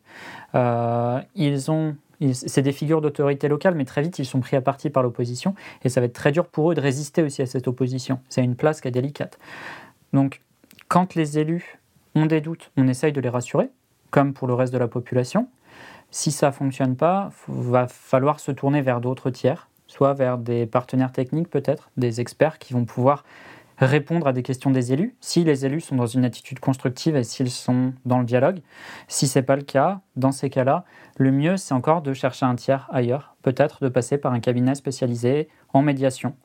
Euh, 0.54 1.22
ils 1.36 1.72
ont 1.72 1.96
c'est 2.34 2.62
des 2.62 2.72
figures 2.72 3.02
d'autorité 3.02 3.48
locale, 3.48 3.76
mais 3.76 3.86
très 3.86 4.02
vite, 4.02 4.20
ils 4.20 4.26
sont 4.26 4.40
pris 4.40 4.56
à 4.58 4.62
partie 4.62 4.90
par 4.90 5.04
l'opposition, 5.04 5.56
et 5.84 5.90
ça 5.90 6.00
va 6.00 6.06
être 6.06 6.14
très 6.14 6.32
dur 6.32 6.48
pour 6.48 6.72
eux 6.72 6.76
de 6.76 6.82
résister 6.82 7.24
aussi 7.24 7.42
à 7.42 7.46
cette 7.46 7.68
opposition. 7.68 8.20
C'est 8.30 8.44
une 8.44 8.56
place 8.56 8.82
qui 8.82 8.88
est 8.88 8.92
délicate. 8.92 9.38
Donc, 10.14 10.42
quand 10.88 11.16
les 11.16 11.38
élus 11.38 11.80
ont 12.16 12.26
des 12.26 12.42
doutes, 12.42 12.72
on 12.78 12.88
essaye 12.88 13.12
de 13.12 13.22
les 13.22 13.30
rassurer, 13.30 13.70
comme 14.10 14.34
pour 14.34 14.48
le 14.48 14.54
reste 14.54 14.74
de 14.74 14.78
la 14.78 14.88
population. 14.88 15.48
Si 16.12 16.32
ça 16.32 16.48
ne 16.48 16.52
fonctionne 16.54 16.96
pas, 16.96 17.30
il 17.50 17.54
va 17.56 17.88
falloir 17.88 18.40
se 18.40 18.52
tourner 18.52 18.82
vers 18.82 19.02
d'autres 19.02 19.30
tiers, 19.30 19.70
soit 19.88 20.14
vers 20.14 20.38
des 20.38 20.66
partenaires 20.66 21.12
techniques 21.12 21.50
peut-être, 21.50 21.90
des 21.98 22.22
experts 22.22 22.58
qui 22.60 22.74
vont 22.74 22.86
pouvoir 22.86 23.24
répondre 23.86 24.28
à 24.28 24.34
des 24.34 24.44
questions 24.44 24.72
des 24.72 24.94
élus, 24.94 25.16
si 25.22 25.44
les 25.44 25.66
élus 25.66 25.82
sont 25.82 25.96
dans 25.96 26.08
une 26.08 26.26
attitude 26.26 26.60
constructive 26.60 27.16
et 27.16 27.24
s'ils 27.24 27.52
sont 27.52 27.94
dans 28.06 28.20
le 28.20 28.26
dialogue. 28.26 28.60
Si 29.08 29.28
ce 29.28 29.40
n'est 29.40 29.46
pas 29.46 29.56
le 29.56 29.62
cas, 29.62 30.02
dans 30.16 30.32
ces 30.32 30.50
cas-là, 30.50 30.84
le 31.18 31.32
mieux, 31.32 31.58
c'est 31.58 31.74
encore 31.74 32.02
de 32.02 32.14
chercher 32.14 32.46
un 32.46 32.56
tiers 32.56 32.88
ailleurs, 32.92 33.36
peut-être 33.44 33.84
de 33.84 33.90
passer 33.90 34.18
par 34.18 34.34
un 34.34 34.40
cabinet 34.40 34.76
spécialisé 34.76 35.48
en 35.74 35.82
médiation, 35.82 36.36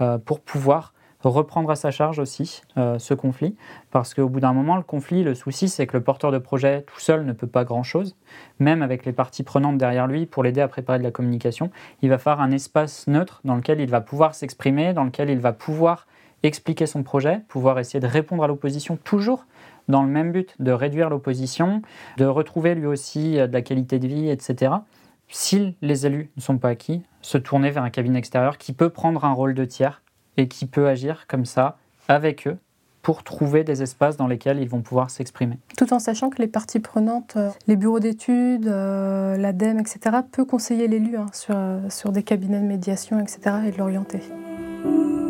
euh, 0.00 0.18
pour 0.18 0.40
pouvoir 0.40 0.92
reprendre 1.28 1.70
à 1.70 1.76
sa 1.76 1.90
charge 1.90 2.18
aussi 2.18 2.62
euh, 2.76 2.98
ce 2.98 3.14
conflit, 3.14 3.56
parce 3.90 4.14
qu'au 4.14 4.28
bout 4.28 4.40
d'un 4.40 4.52
moment, 4.52 4.76
le 4.76 4.82
conflit, 4.82 5.22
le 5.22 5.34
souci, 5.34 5.68
c'est 5.68 5.86
que 5.86 5.96
le 5.96 6.02
porteur 6.02 6.32
de 6.32 6.38
projet 6.38 6.82
tout 6.82 7.00
seul 7.00 7.24
ne 7.24 7.32
peut 7.32 7.46
pas 7.46 7.64
grand-chose, 7.64 8.16
même 8.58 8.82
avec 8.82 9.04
les 9.06 9.12
parties 9.12 9.42
prenantes 9.42 9.78
derrière 9.78 10.06
lui 10.06 10.26
pour 10.26 10.42
l'aider 10.42 10.60
à 10.60 10.68
préparer 10.68 10.98
de 10.98 11.04
la 11.04 11.10
communication, 11.10 11.70
il 12.02 12.10
va 12.10 12.18
faire 12.18 12.40
un 12.40 12.50
espace 12.50 13.06
neutre 13.06 13.40
dans 13.44 13.54
lequel 13.54 13.80
il 13.80 13.88
va 13.88 14.00
pouvoir 14.00 14.34
s'exprimer, 14.34 14.92
dans 14.92 15.04
lequel 15.04 15.30
il 15.30 15.38
va 15.38 15.52
pouvoir 15.52 16.06
expliquer 16.48 16.86
son 16.86 17.02
projet, 17.02 17.40
pouvoir 17.48 17.78
essayer 17.78 18.00
de 18.00 18.06
répondre 18.06 18.44
à 18.44 18.46
l'opposition 18.46 18.96
toujours 18.96 19.46
dans 19.88 20.02
le 20.02 20.08
même 20.08 20.32
but 20.32 20.54
de 20.58 20.72
réduire 20.72 21.10
l'opposition, 21.10 21.82
de 22.16 22.24
retrouver 22.24 22.74
lui 22.74 22.86
aussi 22.86 23.38
euh, 23.38 23.46
de 23.46 23.52
la 23.52 23.62
qualité 23.62 23.98
de 23.98 24.06
vie, 24.06 24.30
etc. 24.30 24.72
Si 25.28 25.76
les 25.82 26.06
élus 26.06 26.30
ne 26.36 26.42
sont 26.42 26.58
pas 26.58 26.70
acquis, 26.70 27.02
se 27.22 27.38
tourner 27.38 27.70
vers 27.70 27.82
un 27.82 27.90
cabinet 27.90 28.18
extérieur 28.18 28.58
qui 28.58 28.72
peut 28.72 28.90
prendre 28.90 29.24
un 29.24 29.32
rôle 29.32 29.54
de 29.54 29.64
tiers 29.64 30.02
et 30.36 30.48
qui 30.48 30.66
peut 30.66 30.88
agir 30.88 31.26
comme 31.26 31.44
ça 31.44 31.78
avec 32.08 32.46
eux 32.46 32.58
pour 33.02 33.22
trouver 33.22 33.64
des 33.64 33.82
espaces 33.82 34.16
dans 34.16 34.26
lesquels 34.26 34.58
ils 34.58 34.68
vont 34.68 34.80
pouvoir 34.80 35.10
s'exprimer. 35.10 35.58
Tout 35.76 35.92
en 35.92 35.98
sachant 35.98 36.30
que 36.30 36.40
les 36.40 36.48
parties 36.48 36.80
prenantes, 36.80 37.34
euh, 37.36 37.50
les 37.66 37.76
bureaux 37.76 38.00
d'études, 38.00 38.66
euh, 38.66 39.36
l'ADEME, 39.36 39.80
etc., 39.80 40.16
peut 40.32 40.46
conseiller 40.46 40.88
l'élu 40.88 41.16
hein, 41.16 41.26
sur, 41.32 41.56
sur 41.90 42.12
des 42.12 42.22
cabinets 42.22 42.60
de 42.60 42.66
médiation, 42.66 43.20
etc., 43.20 43.56
et 43.66 43.72
de 43.72 43.76
l'orienter. 43.76 44.20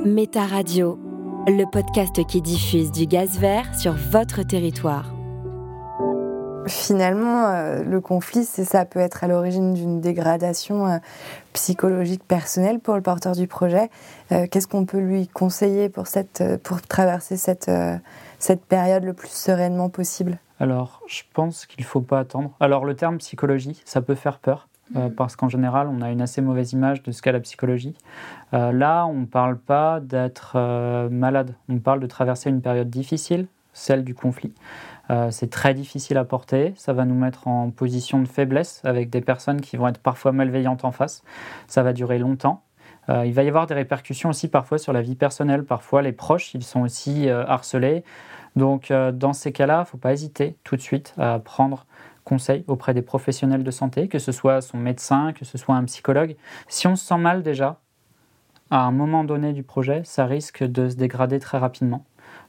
Méta 0.04 0.46
Radio, 0.46 0.98
le 1.46 1.66
podcast 1.66 2.24
qui 2.26 2.40
diffuse 2.40 2.90
du 2.90 3.06
gaz 3.06 3.38
vert 3.38 3.74
sur 3.74 3.92
votre 3.92 4.42
territoire. 4.42 5.12
Finalement, 6.66 7.48
euh, 7.48 7.82
le 7.82 8.00
conflit, 8.00 8.44
c'est 8.44 8.64
ça 8.64 8.86
peut 8.86 9.00
être 9.00 9.24
à 9.24 9.28
l'origine 9.28 9.74
d'une 9.74 10.00
dégradation 10.00 10.86
euh, 10.86 10.98
psychologique 11.52 12.24
personnelle 12.24 12.80
pour 12.80 12.94
le 12.94 13.02
porteur 13.02 13.32
du 13.32 13.46
projet. 13.46 13.90
Euh, 14.32 14.46
qu'est-ce 14.50 14.66
qu'on 14.66 14.86
peut 14.86 15.00
lui 15.00 15.28
conseiller 15.28 15.90
pour, 15.90 16.06
cette, 16.06 16.42
pour 16.62 16.80
traverser 16.80 17.36
cette, 17.36 17.70
cette 18.38 18.64
période 18.64 19.04
le 19.04 19.12
plus 19.12 19.28
sereinement 19.28 19.90
possible? 19.90 20.38
Alors, 20.58 21.02
je 21.06 21.22
pense 21.34 21.66
qu'il 21.66 21.82
ne 21.82 21.86
faut 21.86 22.00
pas 22.00 22.20
attendre. 22.20 22.52
Alors, 22.58 22.86
le 22.86 22.96
terme 22.96 23.18
psychologie, 23.18 23.82
ça 23.84 24.00
peut 24.00 24.14
faire 24.14 24.38
peur. 24.38 24.68
Euh, 24.96 25.08
mhm. 25.08 25.14
parce 25.14 25.36
qu'en 25.36 25.48
général, 25.48 25.88
on 25.88 26.02
a 26.02 26.10
une 26.10 26.20
assez 26.20 26.42
mauvaise 26.42 26.72
image 26.72 27.02
de 27.02 27.10
ce 27.10 27.22
qu'est 27.22 27.32
la 27.32 27.40
psychologie. 27.40 27.96
Euh, 28.52 28.70
là, 28.70 29.06
on 29.06 29.20
ne 29.20 29.26
parle 29.26 29.58
pas 29.58 30.00
d'être 30.00 30.52
euh, 30.56 31.08
malade, 31.08 31.54
on 31.68 31.78
parle 31.78 32.00
de 32.00 32.06
traverser 32.06 32.50
une 32.50 32.60
période 32.60 32.90
difficile, 32.90 33.46
celle 33.72 34.04
du 34.04 34.14
conflit. 34.14 34.52
C'est 35.30 35.50
très 35.50 35.74
difficile 35.74 36.16
à 36.16 36.24
porter, 36.24 36.72
ça 36.76 36.94
va 36.94 37.04
nous 37.04 37.14
mettre 37.14 37.46
en 37.46 37.70
position 37.70 38.22
de 38.22 38.26
faiblesse 38.26 38.80
avec 38.84 39.10
des 39.10 39.20
personnes 39.20 39.60
qui 39.60 39.76
vont 39.76 39.86
être 39.86 39.98
parfois 39.98 40.32
malveillantes 40.32 40.86
en 40.86 40.92
face. 40.92 41.22
Ça 41.66 41.82
va 41.82 41.92
durer 41.92 42.18
longtemps. 42.18 42.62
Il 43.10 43.34
va 43.34 43.42
y 43.42 43.48
avoir 43.48 43.66
des 43.66 43.74
répercussions 43.74 44.30
aussi 44.30 44.48
parfois 44.48 44.78
sur 44.78 44.94
la 44.94 45.02
vie 45.02 45.14
personnelle. 45.14 45.62
Parfois, 45.62 46.00
les 46.00 46.12
proches, 46.12 46.54
ils 46.54 46.62
sont 46.62 46.80
aussi 46.80 47.28
harcelés. 47.28 48.02
Donc, 48.56 48.90
dans 48.90 49.34
ces 49.34 49.52
cas-là, 49.52 49.76
il 49.76 49.80
ne 49.80 49.84
faut 49.84 49.98
pas 49.98 50.14
hésiter 50.14 50.56
tout 50.64 50.74
de 50.74 50.80
suite 50.80 51.12
à 51.18 51.38
prendre 51.38 51.84
conseil 52.24 52.64
auprès 52.66 52.94
des 52.94 53.02
professionnels 53.02 53.64
de 53.64 53.70
santé, 53.70 54.08
que 54.08 54.18
ce 54.18 54.32
soit 54.32 54.60
son 54.60 54.78
médecin, 54.78 55.32
que 55.32 55.44
ce 55.44 55.58
soit 55.58 55.74
un 55.74 55.84
psychologue. 55.84 56.36
Si 56.68 56.86
on 56.86 56.96
se 56.96 57.04
sent 57.04 57.18
mal 57.18 57.42
déjà, 57.42 57.80
à 58.70 58.80
un 58.80 58.90
moment 58.90 59.24
donné 59.24 59.52
du 59.52 59.62
projet, 59.62 60.02
ça 60.04 60.26
risque 60.26 60.64
de 60.64 60.88
se 60.88 60.96
dégrader 60.96 61.38
très 61.38 61.58
rapidement. 61.58 62.04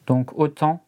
Donc, 0.07 0.37
autant 0.37 0.81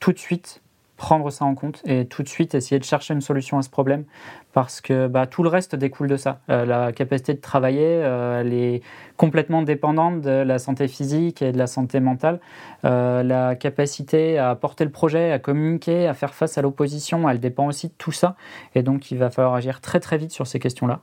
tout 0.00 0.12
de 0.12 0.18
suite 0.18 0.61
prendre 1.02 1.30
ça 1.30 1.44
en 1.44 1.56
compte 1.56 1.82
et 1.84 2.06
tout 2.06 2.22
de 2.22 2.28
suite 2.28 2.54
essayer 2.54 2.78
de 2.78 2.84
chercher 2.84 3.12
une 3.12 3.20
solution 3.20 3.58
à 3.58 3.62
ce 3.62 3.68
problème 3.68 4.04
parce 4.52 4.80
que 4.80 5.08
bah, 5.08 5.26
tout 5.26 5.42
le 5.42 5.48
reste 5.48 5.74
découle 5.74 6.06
de 6.06 6.16
ça. 6.16 6.38
Euh, 6.48 6.64
la 6.64 6.92
capacité 6.92 7.34
de 7.34 7.40
travailler, 7.40 7.88
euh, 7.88 8.40
elle 8.40 8.54
est 8.54 8.82
complètement 9.16 9.62
dépendante 9.62 10.20
de 10.20 10.30
la 10.30 10.60
santé 10.60 10.86
physique 10.86 11.42
et 11.42 11.50
de 11.50 11.58
la 11.58 11.66
santé 11.66 11.98
mentale. 11.98 12.38
Euh, 12.84 13.24
la 13.24 13.56
capacité 13.56 14.38
à 14.38 14.54
porter 14.54 14.84
le 14.84 14.92
projet, 14.92 15.32
à 15.32 15.40
communiquer, 15.40 16.06
à 16.06 16.14
faire 16.14 16.34
face 16.34 16.56
à 16.56 16.62
l'opposition, 16.62 17.28
elle 17.28 17.40
dépend 17.40 17.66
aussi 17.66 17.88
de 17.88 17.94
tout 17.98 18.12
ça. 18.12 18.36
Et 18.76 18.84
donc 18.84 19.10
il 19.10 19.18
va 19.18 19.28
falloir 19.28 19.54
agir 19.54 19.80
très 19.80 19.98
très 19.98 20.18
vite 20.18 20.30
sur 20.30 20.46
ces 20.46 20.60
questions-là. 20.60 21.00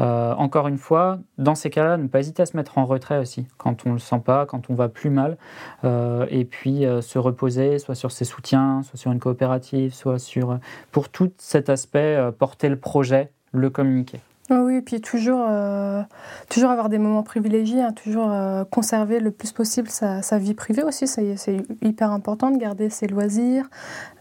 Euh, 0.00 0.34
encore 0.34 0.68
une 0.68 0.78
fois, 0.78 1.18
dans 1.38 1.54
ces 1.54 1.70
cas-là, 1.70 1.96
ne 1.96 2.06
pas 2.06 2.20
hésiter 2.20 2.42
à 2.42 2.46
se 2.46 2.56
mettre 2.56 2.78
en 2.78 2.84
retrait 2.84 3.18
aussi, 3.18 3.46
quand 3.56 3.86
on 3.86 3.90
ne 3.90 3.94
le 3.94 4.00
sent 4.00 4.20
pas, 4.24 4.46
quand 4.46 4.68
on 4.70 4.74
va 4.74 4.88
plus 4.88 5.10
mal, 5.10 5.36
euh, 5.84 6.26
et 6.30 6.44
puis 6.44 6.84
euh, 6.84 7.00
se 7.00 7.18
reposer, 7.18 7.78
soit 7.78 7.94
sur 7.94 8.12
ses 8.12 8.24
soutiens, 8.24 8.82
soit 8.82 8.98
sur 8.98 9.12
une 9.12 9.20
coopérative, 9.20 9.94
soit 9.94 10.18
sur, 10.18 10.58
pour 10.92 11.08
tout 11.08 11.30
cet 11.38 11.70
aspect, 11.70 12.30
porter 12.38 12.68
le 12.68 12.76
projet, 12.76 13.30
le 13.52 13.70
communiquer. 13.70 14.20
oui, 14.50 14.76
et 14.76 14.82
puis 14.82 15.00
toujours, 15.00 15.48
toujours 16.50 16.70
avoir 16.70 16.88
des 16.88 16.98
moments 16.98 17.22
privilégiés, 17.22 17.82
hein, 17.82 17.92
toujours 17.92 18.30
conserver 18.70 19.18
le 19.18 19.30
plus 19.30 19.52
possible 19.52 19.88
sa, 19.88 20.38
vie 20.38 20.54
privée 20.54 20.82
aussi. 20.82 21.06
C'est 21.06 21.62
hyper 21.82 22.10
important 22.10 22.50
de 22.50 22.58
garder 22.58 22.90
ses 22.90 23.06
loisirs, 23.06 23.68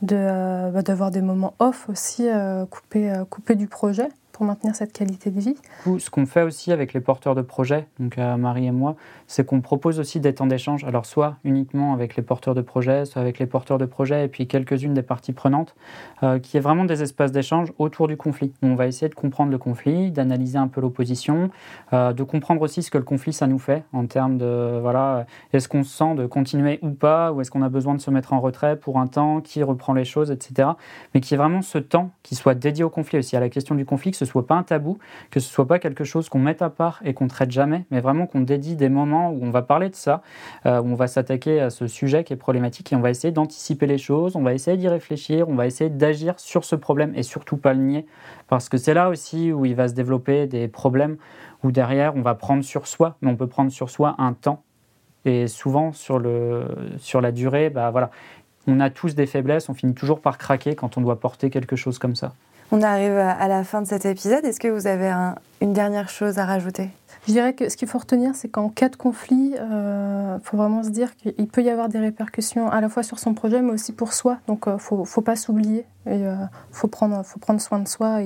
bah, 0.01 0.81
d'avoir 0.81 1.11
des 1.11 1.21
moments 1.21 1.53
off 1.59 1.89
aussi, 1.89 2.27
coupés, 2.69 3.13
coupés 3.29 3.55
du 3.55 3.67
projet 3.67 4.09
pour 4.35 4.45
maintenir 4.45 4.75
cette 4.75 4.91
qualité 4.91 5.31
de 5.31 5.39
vie. 5.39 5.55
Ce 5.97 6.09
qu'on 6.09 6.25
fait 6.25 6.41
aussi 6.41 6.73
avec 6.73 6.91
les 6.91 6.99
porteurs 6.99 7.35
de 7.35 7.41
projets, 7.41 7.87
donc 8.01 8.17
euh, 8.17 8.35
Marie 8.35 8.65
et 8.65 8.71
moi, 8.71 8.97
c'est 9.27 9.45
qu'on 9.45 9.61
propose 9.61 9.97
aussi 9.97 10.19
des 10.19 10.35
temps 10.35 10.45
d'échange. 10.45 10.83
Alors 10.83 11.05
soit 11.05 11.37
uniquement 11.45 11.93
avec 11.93 12.17
les 12.17 12.21
porteurs 12.21 12.53
de 12.53 12.61
projets, 12.61 13.05
soit 13.05 13.21
avec 13.21 13.39
les 13.39 13.45
porteurs 13.45 13.77
de 13.77 13.85
projets 13.85 14.25
et 14.25 14.27
puis 14.27 14.45
quelques-unes 14.45 14.93
des 14.93 15.03
parties 15.03 15.31
prenantes, 15.31 15.73
euh, 16.21 16.37
qui 16.37 16.57
est 16.57 16.59
vraiment 16.59 16.83
des 16.83 17.01
espaces 17.01 17.31
d'échange 17.31 17.71
autour 17.77 18.09
du 18.09 18.17
conflit. 18.17 18.51
On 18.61 18.75
va 18.75 18.87
essayer 18.87 19.07
de 19.07 19.15
comprendre 19.15 19.51
le 19.51 19.57
conflit, 19.57 20.11
d'analyser 20.11 20.57
un 20.57 20.67
peu 20.67 20.81
l'opposition, 20.81 21.49
euh, 21.93 22.11
de 22.11 22.23
comprendre 22.23 22.61
aussi 22.61 22.83
ce 22.83 22.91
que 22.91 22.97
le 22.97 23.05
conflit 23.05 23.31
ça 23.31 23.47
nous 23.47 23.59
fait 23.59 23.85
en 23.93 24.05
termes 24.05 24.37
de 24.37 24.79
voilà, 24.81 25.27
est-ce 25.53 25.69
qu'on 25.69 25.83
se 25.83 25.95
sent 25.95 26.13
de 26.15 26.25
continuer 26.25 26.79
ou 26.81 26.89
pas, 26.89 27.31
ou 27.31 27.39
est-ce 27.39 27.51
qu'on 27.51 27.61
a 27.61 27.69
besoin 27.69 27.95
de 27.95 28.01
se 28.01 28.11
mettre 28.11 28.33
en 28.33 28.41
retrait 28.41 28.75
pour 28.75 28.99
un 28.99 29.07
temps, 29.07 29.39
qui 29.39 29.63
reprend 29.63 29.93
les 29.93 30.03
choses, 30.03 30.29
etc. 30.29 30.71
Mais 31.13 31.21
qui 31.21 31.35
est 31.35 31.37
vraiment 31.37 31.61
ce 31.61 31.77
temps 31.77 32.11
qui 32.21 32.35
soit 32.35 32.53
dédié 32.53 32.83
au 32.83 32.89
conflit 32.89 33.19
aussi, 33.19 33.37
à 33.37 33.39
la 33.39 33.47
question 33.47 33.75
du 33.75 33.85
conflit, 33.85 34.13
ce 34.13 34.24
soit 34.25 34.45
pas 34.47 34.55
un 34.55 34.63
tabou, 34.63 34.97
que 35.31 35.39
ce 35.39 35.49
soit 35.51 35.67
pas 35.67 35.79
quelque 35.79 36.03
chose 36.03 36.29
qu'on 36.29 36.39
mette 36.39 36.61
à 36.61 36.69
part 36.69 37.01
et 37.03 37.13
qu'on 37.13 37.27
traite 37.27 37.51
jamais, 37.51 37.85
mais 37.91 38.01
vraiment 38.01 38.27
qu'on 38.27 38.41
dédie 38.41 38.75
des 38.75 38.89
moments 38.89 39.31
où 39.31 39.39
on 39.43 39.51
va 39.51 39.61
parler 39.61 39.89
de 39.89 39.95
ça, 39.95 40.21
euh, 40.65 40.81
où 40.81 40.87
on 40.87 40.95
va 40.95 41.07
s'attaquer 41.07 41.59
à 41.61 41.69
ce 41.69 41.87
sujet 41.87 42.23
qui 42.23 42.33
est 42.33 42.37
problématique 42.37 42.91
et 42.91 42.95
on 42.95 43.01
va 43.01 43.09
essayer 43.09 43.31
d'anticiper 43.31 43.87
les 43.87 43.97
choses, 43.97 44.35
on 44.35 44.43
va 44.43 44.53
essayer 44.53 44.77
d'y 44.77 44.87
réfléchir, 44.87 45.49
on 45.49 45.55
va 45.55 45.67
essayer 45.67 45.89
d'agir 45.89 46.39
sur 46.39 46.65
ce 46.65 46.75
problème 46.75 47.13
et 47.15 47.23
surtout 47.23 47.57
pas 47.57 47.73
le 47.73 47.81
nier, 47.81 48.05
parce 48.47 48.69
que 48.69 48.77
c'est 48.77 48.93
là 48.93 49.09
aussi 49.09 49.51
où 49.51 49.65
il 49.65 49.75
va 49.75 49.87
se 49.87 49.93
développer 49.93 50.47
des 50.47 50.67
problèmes 50.67 51.17
où 51.63 51.71
derrière 51.71 52.15
on 52.15 52.21
va 52.21 52.35
prendre 52.35 52.63
sur 52.63 52.87
soi, 52.87 53.17
mais 53.21 53.29
on 53.29 53.35
peut 53.35 53.47
prendre 53.47 53.71
sur 53.71 53.89
soi 53.89 54.15
un 54.17 54.33
temps. 54.33 54.63
Et 55.25 55.47
souvent 55.47 55.91
sur, 55.91 56.19
le, 56.19 56.67
sur 56.97 57.19
la 57.19 57.31
durée, 57.31 57.71
bah 57.71 57.89
voilà, 57.89 58.11
on 58.67 58.79
a 58.79 58.89
tous 58.89 59.15
des 59.15 59.25
faiblesses, 59.25 59.69
on 59.69 59.73
finit 59.73 59.93
toujours 59.93 60.21
par 60.21 60.37
craquer 60.37 60.75
quand 60.75 60.97
on 60.97 61.01
doit 61.01 61.19
porter 61.19 61.49
quelque 61.49 61.75
chose 61.75 61.97
comme 61.99 62.15
ça. 62.15 62.33
On 62.71 62.81
arrive 62.81 63.17
à 63.17 63.47
la 63.47 63.63
fin 63.63 63.81
de 63.81 63.87
cet 63.87 64.05
épisode. 64.05 64.43
Est-ce 64.43 64.59
que 64.59 64.67
vous 64.67 64.87
avez 64.87 65.11
une 65.61 65.73
dernière 65.73 66.09
chose 66.09 66.39
à 66.39 66.45
rajouter? 66.45 66.89
Je 67.27 67.31
dirais 67.31 67.53
que 67.53 67.69
ce 67.69 67.77
qu'il 67.77 67.87
faut 67.87 67.97
retenir, 67.97 68.35
c'est 68.35 68.49
qu'en 68.49 68.69
cas 68.69 68.87
de 68.87 68.95
conflit, 68.95 69.53
il 69.53 69.59
euh, 69.59 70.39
faut 70.41 70.57
vraiment 70.57 70.83
se 70.83 70.89
dire 70.89 71.15
qu'il 71.15 71.47
peut 71.47 71.63
y 71.63 71.71
avoir 71.71 71.89
des 71.89 71.97
répercussions 71.97 72.69
à 72.69 72.81
la 72.81 72.89
fois 72.89 73.01
sur 73.01 73.17
son 73.17 73.33
projet, 73.33 73.63
mais 73.63 73.71
aussi 73.71 73.93
pour 73.93 74.13
soi. 74.13 74.37
Donc, 74.47 74.65
il 74.67 74.73
euh, 74.73 74.73
ne 74.73 75.05
faut, 75.05 75.21
pas 75.21 75.35
s'oublier. 75.35 75.85
Il 76.05 76.11
euh, 76.11 76.35
faut, 76.71 76.87
prendre, 76.87 77.23
faut 77.25 77.39
prendre 77.39 77.59
soin 77.59 77.79
de 77.79 77.87
soi 77.87 78.19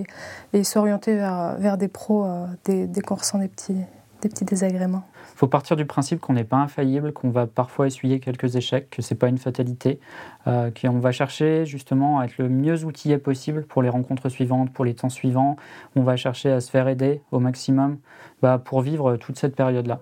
et, 0.54 0.63
s'orienter 0.65 1.15
vers, 1.15 1.78
des 1.78 1.88
pros 1.88 2.28
dès 2.65 3.02
qu'on 3.02 3.15
ressent 3.15 3.38
des 3.38 3.47
petits, 3.47 3.78
des 4.21 4.28
petits 4.28 4.45
désagréments 4.45 5.04
faut 5.39 5.47
partir 5.47 5.78
du 5.78 5.86
principe 5.86 6.19
qu'on 6.19 6.34
n'est 6.34 6.43
pas 6.43 6.58
infaillible, 6.58 7.13
qu'on 7.13 7.30
va 7.30 7.47
parfois 7.47 7.88
essuyer 7.88 8.19
quelques 8.19 8.58
échecs, 8.58 8.89
que 8.89 9.02
c'est 9.02 9.15
pas 9.15 9.30
une 9.30 9.38
fatalité, 9.38 10.02
euh, 10.47 10.69
qu'on 10.69 10.99
va 10.99 11.13
chercher 11.13 11.65
justement 11.65 12.19
à 12.19 12.25
être 12.25 12.38
le 12.39 12.49
mieux 12.49 12.84
outillé 12.84 13.17
possible 13.17 13.63
pour 13.63 13.82
les 13.82 13.88
rencontres 13.88 14.28
suivantes, 14.28 14.73
pour 14.73 14.84
les 14.84 14.95
temps 14.95 15.08
suivants. 15.08 15.56
On 15.95 16.04
va 16.04 16.17
chercher 16.17 16.52
à 16.52 16.60
se 16.60 16.69
faire 16.69 16.89
aider 16.89 17.21
au 17.32 17.39
maximum 17.39 17.99
bah, 18.41 18.58
pour 18.58 18.82
vivre 18.82 19.15
toute 19.15 19.39
cette 19.39 19.56
période-là. 19.56 20.02